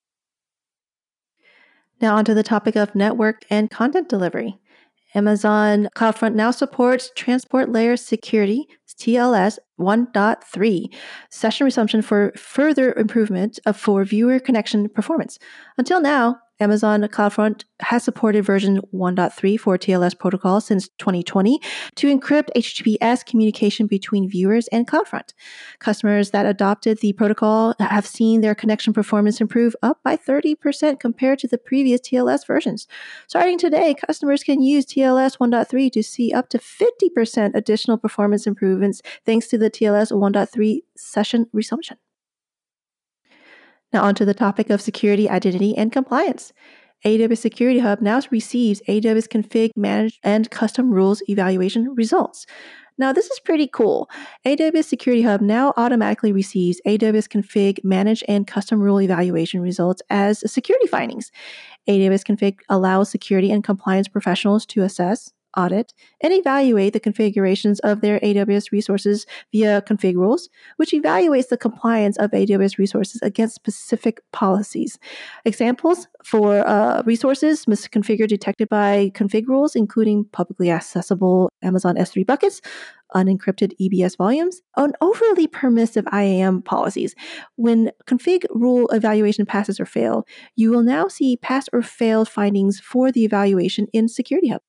Now, 2.00 2.16
onto 2.16 2.34
the 2.34 2.44
topic 2.44 2.76
of 2.76 2.94
network 2.94 3.44
and 3.50 3.70
content 3.72 4.08
delivery. 4.08 4.60
Amazon 5.16 5.90
CloudFront 5.96 6.36
now 6.36 6.52
supports 6.52 7.12
Transport 7.16 7.70
Layer 7.70 7.96
Security, 7.98 8.68
TLS 9.00 9.58
1.3, 9.80 10.94
session 11.30 11.66
resumption 11.66 12.02
for 12.02 12.34
further 12.36 12.94
improvement 12.94 13.60
of 13.66 13.78
for 13.78 14.04
viewer 14.04 14.40
connection 14.40 14.90
performance. 14.90 15.40
Until 15.78 16.02
now, 16.02 16.38
Amazon 16.60 17.02
CloudFront 17.04 17.66
has 17.82 18.04
supported 18.04 18.44
version 18.44 18.82
1.3 18.94 19.60
for 19.60 19.78
TLS 19.78 20.18
protocol 20.18 20.60
since 20.60 20.90
2020 20.98 21.60
to 21.96 22.16
encrypt 22.16 22.50
HTTPS 22.56 23.26
communication 23.26 23.86
between 23.86 24.30
viewers 24.30 24.68
and 24.70 24.88
CloudFront. 24.88 25.34
Customers 25.80 26.32
that 26.32 26.46
adopted 26.46 27.00
the 27.00 27.14
protocol 27.14 27.76
have 27.80 28.08
seen 28.08 28.42
their 28.42 28.56
connection 28.56 28.94
performance 28.94 29.40
improve 29.40 29.76
up 29.84 30.02
by 30.04 30.18
30% 30.18 31.00
compared 31.00 31.40
to 31.40 31.48
the 31.48 31.58
previous 31.58 32.02
TLS 32.02 32.46
versions. 32.48 32.88
Starting 33.28 33.58
today, 33.58 33.94
customers 33.94 34.44
can 34.44 34.62
use 34.62 34.86
TLS 34.86 35.38
1.3 35.38 35.92
to 35.92 36.02
see 36.02 36.34
up 36.34 36.50
to 36.50 36.58
50% 36.58 37.52
additional 37.54 37.98
performance 37.98 38.48
improvements 38.48 39.02
thanks 39.26 39.48
to 39.48 39.58
the 39.58 39.70
TLS 39.70 40.12
1.3 40.12 40.80
session 40.96 41.48
resumption. 41.54 41.98
Now, 43.94 44.04
onto 44.04 44.26
the 44.26 44.34
topic 44.34 44.70
of 44.70 44.82
security, 44.82 45.30
identity, 45.30 45.76
and 45.78 45.92
compliance. 45.92 46.52
AWS 47.06 47.38
Security 47.38 47.80
Hub 47.80 48.02
now 48.02 48.20
receives 48.32 48.82
AWS 48.90 49.28
Config, 49.28 49.72
Manage, 49.76 50.20
and 50.24 50.50
Custom 50.50 50.92
Rules 50.92 51.22
evaluation 51.30 51.94
results. 51.96 52.46
Now, 53.00 53.14
this 53.14 53.28
is 53.28 53.40
pretty 53.40 53.68
cool. 53.68 54.10
AWS 54.46 54.86
Security 54.86 55.22
Hub 55.22 55.40
now 55.40 55.74
automatically 55.78 56.32
receives 56.32 56.82
AWS 56.88 57.28
Config, 57.28 57.84
Manage, 57.84 58.24
and 58.28 58.48
Custom 58.48 58.82
Rule 58.82 59.00
evaluation 59.00 59.62
results 59.62 60.02
as 60.10 60.52
security 60.52 60.88
findings. 60.88 61.32
AWS 61.88 62.24
Config 62.24 62.58
allows 62.70 63.12
security 63.12 63.52
and 63.52 63.64
compliance 63.64 64.08
professionals 64.08 64.66
to 64.66 64.82
assess, 64.82 65.32
audit, 65.58 65.94
and 66.22 66.34
evaluate 66.34 66.94
the 66.94 67.00
configurations 67.00 67.80
of 67.82 68.02
their 68.02 68.20
AWS 68.20 68.72
resources 68.72 69.26
via 69.52 69.82
config 69.82 70.16
rules, 70.16 70.50
which 70.78 70.92
evaluates 70.92 71.50
the 71.50 71.58
compliance 71.58 72.18
of 72.18 72.32
AWS 72.32 72.78
resources 72.78 73.22
against 73.22 73.56
specific 73.56 74.22
policies. 74.32 75.00
Examples 75.44 76.08
for 76.24 76.66
uh, 76.68 77.02
resources 77.06 77.66
misconfigured 77.66 78.28
detected 78.28 78.70
by 78.70 79.12
config 79.14 79.48
rules, 79.48 79.76
including 79.76 80.26
publicly 80.32 80.70
accessible 80.72 81.50
Amazon 81.62 81.96
S3 81.96 82.26
buckets, 82.26 82.62
unencrypted 83.16 83.74
EBS 83.80 84.18
volumes, 84.18 84.62
and 84.76 84.96
overly 85.02 85.48
permissive 85.48 86.06
IAM 86.14 86.62
policies. 86.62 87.16
When 87.56 87.92
config 88.06 88.46
rule 88.54 88.88
evaluation 88.90 89.46
passes 89.46 89.80
or 89.80 89.86
fail, 89.86 90.26
you 90.56 90.70
will 90.72 90.84
now 90.84 91.08
see 91.08 91.38
pass 91.38 91.68
or 91.72 91.82
failed 91.82 92.30
findings 92.30 92.80
for 92.80 93.12
the 93.12 93.24
evaluation 93.24 93.88
in 93.94 94.08
Security 94.08 94.50
Hub. 94.50 94.62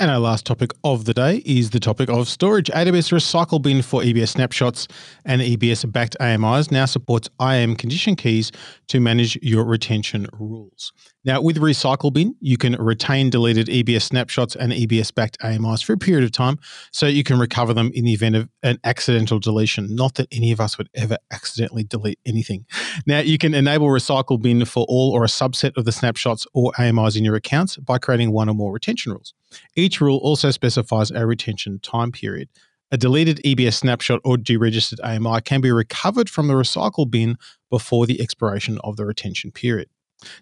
And 0.00 0.10
our 0.10 0.18
last 0.18 0.46
topic 0.46 0.72
of 0.82 1.04
the 1.04 1.14
day 1.14 1.42
is 1.44 1.70
the 1.70 1.78
topic 1.78 2.08
of 2.08 2.28
storage. 2.28 2.68
AWS 2.70 3.12
Recycle 3.12 3.62
Bin 3.62 3.82
for 3.82 4.02
EBS 4.02 4.30
snapshots 4.30 4.88
and 5.24 5.40
EBS 5.40 5.90
backed 5.92 6.16
AMIs 6.18 6.70
now 6.72 6.86
supports 6.86 7.28
IAM 7.40 7.76
condition 7.76 8.16
keys 8.16 8.50
to 8.88 9.00
manage 9.00 9.38
your 9.42 9.64
retention 9.64 10.26
rules. 10.32 10.92
Now, 11.24 11.40
with 11.40 11.58
Recycle 11.58 12.12
Bin, 12.12 12.34
you 12.40 12.56
can 12.56 12.74
retain 12.74 13.30
deleted 13.30 13.68
EBS 13.68 14.02
snapshots 14.02 14.56
and 14.56 14.72
EBS 14.72 15.14
backed 15.14 15.38
AMIs 15.40 15.80
for 15.80 15.92
a 15.92 15.96
period 15.96 16.24
of 16.24 16.32
time 16.32 16.58
so 16.90 17.06
you 17.06 17.22
can 17.22 17.38
recover 17.38 17.72
them 17.72 17.92
in 17.94 18.04
the 18.04 18.12
event 18.12 18.34
of 18.34 18.48
an 18.64 18.78
accidental 18.82 19.38
deletion. 19.38 19.94
Not 19.94 20.16
that 20.16 20.26
any 20.32 20.50
of 20.50 20.60
us 20.60 20.78
would 20.78 20.88
ever 20.94 21.18
accidentally 21.30 21.84
delete 21.84 22.18
anything. 22.26 22.66
Now, 23.06 23.20
you 23.20 23.38
can 23.38 23.54
enable 23.54 23.86
Recycle 23.86 24.42
Bin 24.42 24.64
for 24.64 24.84
all 24.88 25.12
or 25.12 25.22
a 25.22 25.28
subset 25.28 25.76
of 25.76 25.84
the 25.84 25.92
snapshots 25.92 26.44
or 26.54 26.72
AMIs 26.76 27.14
in 27.14 27.24
your 27.24 27.36
accounts 27.36 27.76
by 27.76 27.98
creating 27.98 28.32
one 28.32 28.48
or 28.48 28.54
more 28.54 28.72
retention 28.72 29.12
rules. 29.12 29.32
Each 29.76 30.00
rule 30.00 30.18
also 30.24 30.50
specifies 30.50 31.12
a 31.12 31.24
retention 31.24 31.78
time 31.78 32.10
period. 32.10 32.48
A 32.90 32.98
deleted 32.98 33.40
EBS 33.44 33.74
snapshot 33.74 34.20
or 34.24 34.36
deregistered 34.36 34.98
AMI 35.04 35.40
can 35.42 35.60
be 35.60 35.70
recovered 35.70 36.28
from 36.28 36.48
the 36.48 36.54
recycle 36.54 37.08
bin 37.08 37.38
before 37.70 38.06
the 38.06 38.20
expiration 38.20 38.78
of 38.82 38.96
the 38.96 39.06
retention 39.06 39.52
period. 39.52 39.88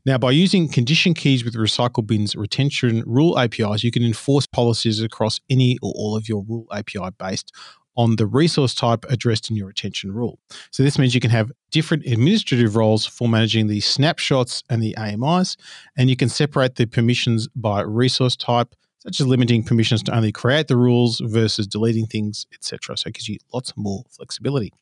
Now, 0.04 0.18
by 0.18 0.30
using 0.32 0.68
condition 0.68 1.14
keys 1.14 1.44
with 1.44 1.54
Recycle 1.54 2.06
Bin's 2.06 2.36
retention 2.36 3.02
rule 3.06 3.38
APIs, 3.38 3.84
you 3.84 3.90
can 3.90 4.02
enforce 4.02 4.46
policies 4.46 5.00
across 5.00 5.40
any 5.48 5.78
or 5.82 5.92
all 5.96 6.16
of 6.16 6.28
your 6.28 6.44
rule 6.48 6.66
API 6.72 7.10
based 7.18 7.52
on 7.96 8.16
the 8.16 8.26
resource 8.26 8.74
type 8.74 9.04
addressed 9.08 9.50
in 9.50 9.56
your 9.56 9.66
retention 9.66 10.12
rule. 10.12 10.38
So 10.70 10.82
this 10.82 10.98
means 10.98 11.14
you 11.14 11.20
can 11.20 11.30
have 11.30 11.50
different 11.70 12.06
administrative 12.06 12.76
roles 12.76 13.04
for 13.04 13.28
managing 13.28 13.66
the 13.66 13.80
snapshots 13.80 14.62
and 14.70 14.82
the 14.82 14.96
AMIs, 14.96 15.56
and 15.96 16.08
you 16.08 16.16
can 16.16 16.28
separate 16.28 16.76
the 16.76 16.86
permissions 16.86 17.48
by 17.54 17.82
resource 17.82 18.36
type, 18.36 18.74
such 18.98 19.20
as 19.20 19.26
limiting 19.26 19.62
permissions 19.62 20.02
to 20.04 20.14
only 20.14 20.32
create 20.32 20.68
the 20.68 20.76
rules 20.76 21.20
versus 21.24 21.66
deleting 21.66 22.06
things, 22.06 22.46
etc. 22.54 22.96
So 22.96 23.08
it 23.08 23.14
gives 23.14 23.28
you 23.28 23.38
lots 23.52 23.72
more 23.76 24.04
flexibility. 24.10 24.72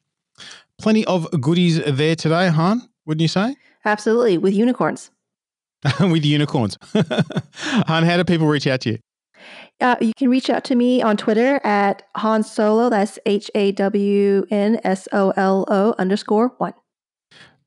Plenty 0.78 1.04
of 1.06 1.28
goodies 1.40 1.82
there 1.84 2.14
today, 2.14 2.48
Hawn, 2.48 2.88
wouldn't 3.04 3.22
you 3.22 3.28
say? 3.28 3.56
Absolutely, 3.84 4.38
with 4.38 4.54
unicorns. 4.54 5.10
with 6.00 6.24
unicorns. 6.24 6.76
Hawn, 7.86 8.02
how 8.04 8.16
do 8.16 8.24
people 8.24 8.46
reach 8.46 8.66
out 8.66 8.80
to 8.82 8.90
you? 8.90 8.98
Uh, 9.80 9.96
you 10.00 10.12
can 10.16 10.28
reach 10.28 10.50
out 10.50 10.64
to 10.64 10.74
me 10.74 11.00
on 11.00 11.16
Twitter 11.16 11.60
at 11.64 12.02
Han 12.16 12.42
Solo. 12.42 12.90
That's 12.90 13.18
H 13.26 13.50
A 13.54 13.72
W 13.72 14.44
N 14.50 14.80
S 14.82 15.06
O 15.12 15.32
L 15.36 15.64
O 15.68 15.94
underscore 15.98 16.54
one. 16.58 16.74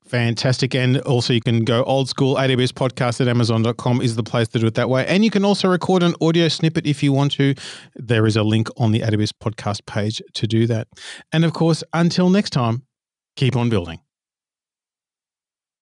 Fantastic. 0.05 0.75
And 0.75 0.97
also, 1.01 1.31
you 1.31 1.39
can 1.39 1.63
go 1.63 1.83
old 1.85 2.09
school 2.09 2.35
AWS 2.35 2.73
podcast 2.73 3.21
at 3.21 3.29
amazon.com 3.29 4.01
is 4.01 4.17
the 4.17 4.23
place 4.23 4.49
to 4.49 4.59
do 4.59 4.67
it 4.67 4.73
that 4.73 4.89
way. 4.89 5.07
And 5.07 5.23
you 5.23 5.31
can 5.31 5.45
also 5.45 5.69
record 5.69 6.03
an 6.03 6.15
audio 6.19 6.49
snippet 6.49 6.85
if 6.85 7.01
you 7.01 7.13
want 7.13 7.31
to. 7.33 7.55
There 7.95 8.25
is 8.25 8.35
a 8.35 8.43
link 8.43 8.67
on 8.75 8.91
the 8.91 8.99
AWS 8.99 9.31
podcast 9.41 9.85
page 9.85 10.21
to 10.33 10.47
do 10.47 10.67
that. 10.67 10.89
And 11.31 11.45
of 11.45 11.53
course, 11.53 11.81
until 11.93 12.29
next 12.29 12.49
time, 12.49 12.83
keep 13.37 13.55
on 13.55 13.69
building. 13.69 14.01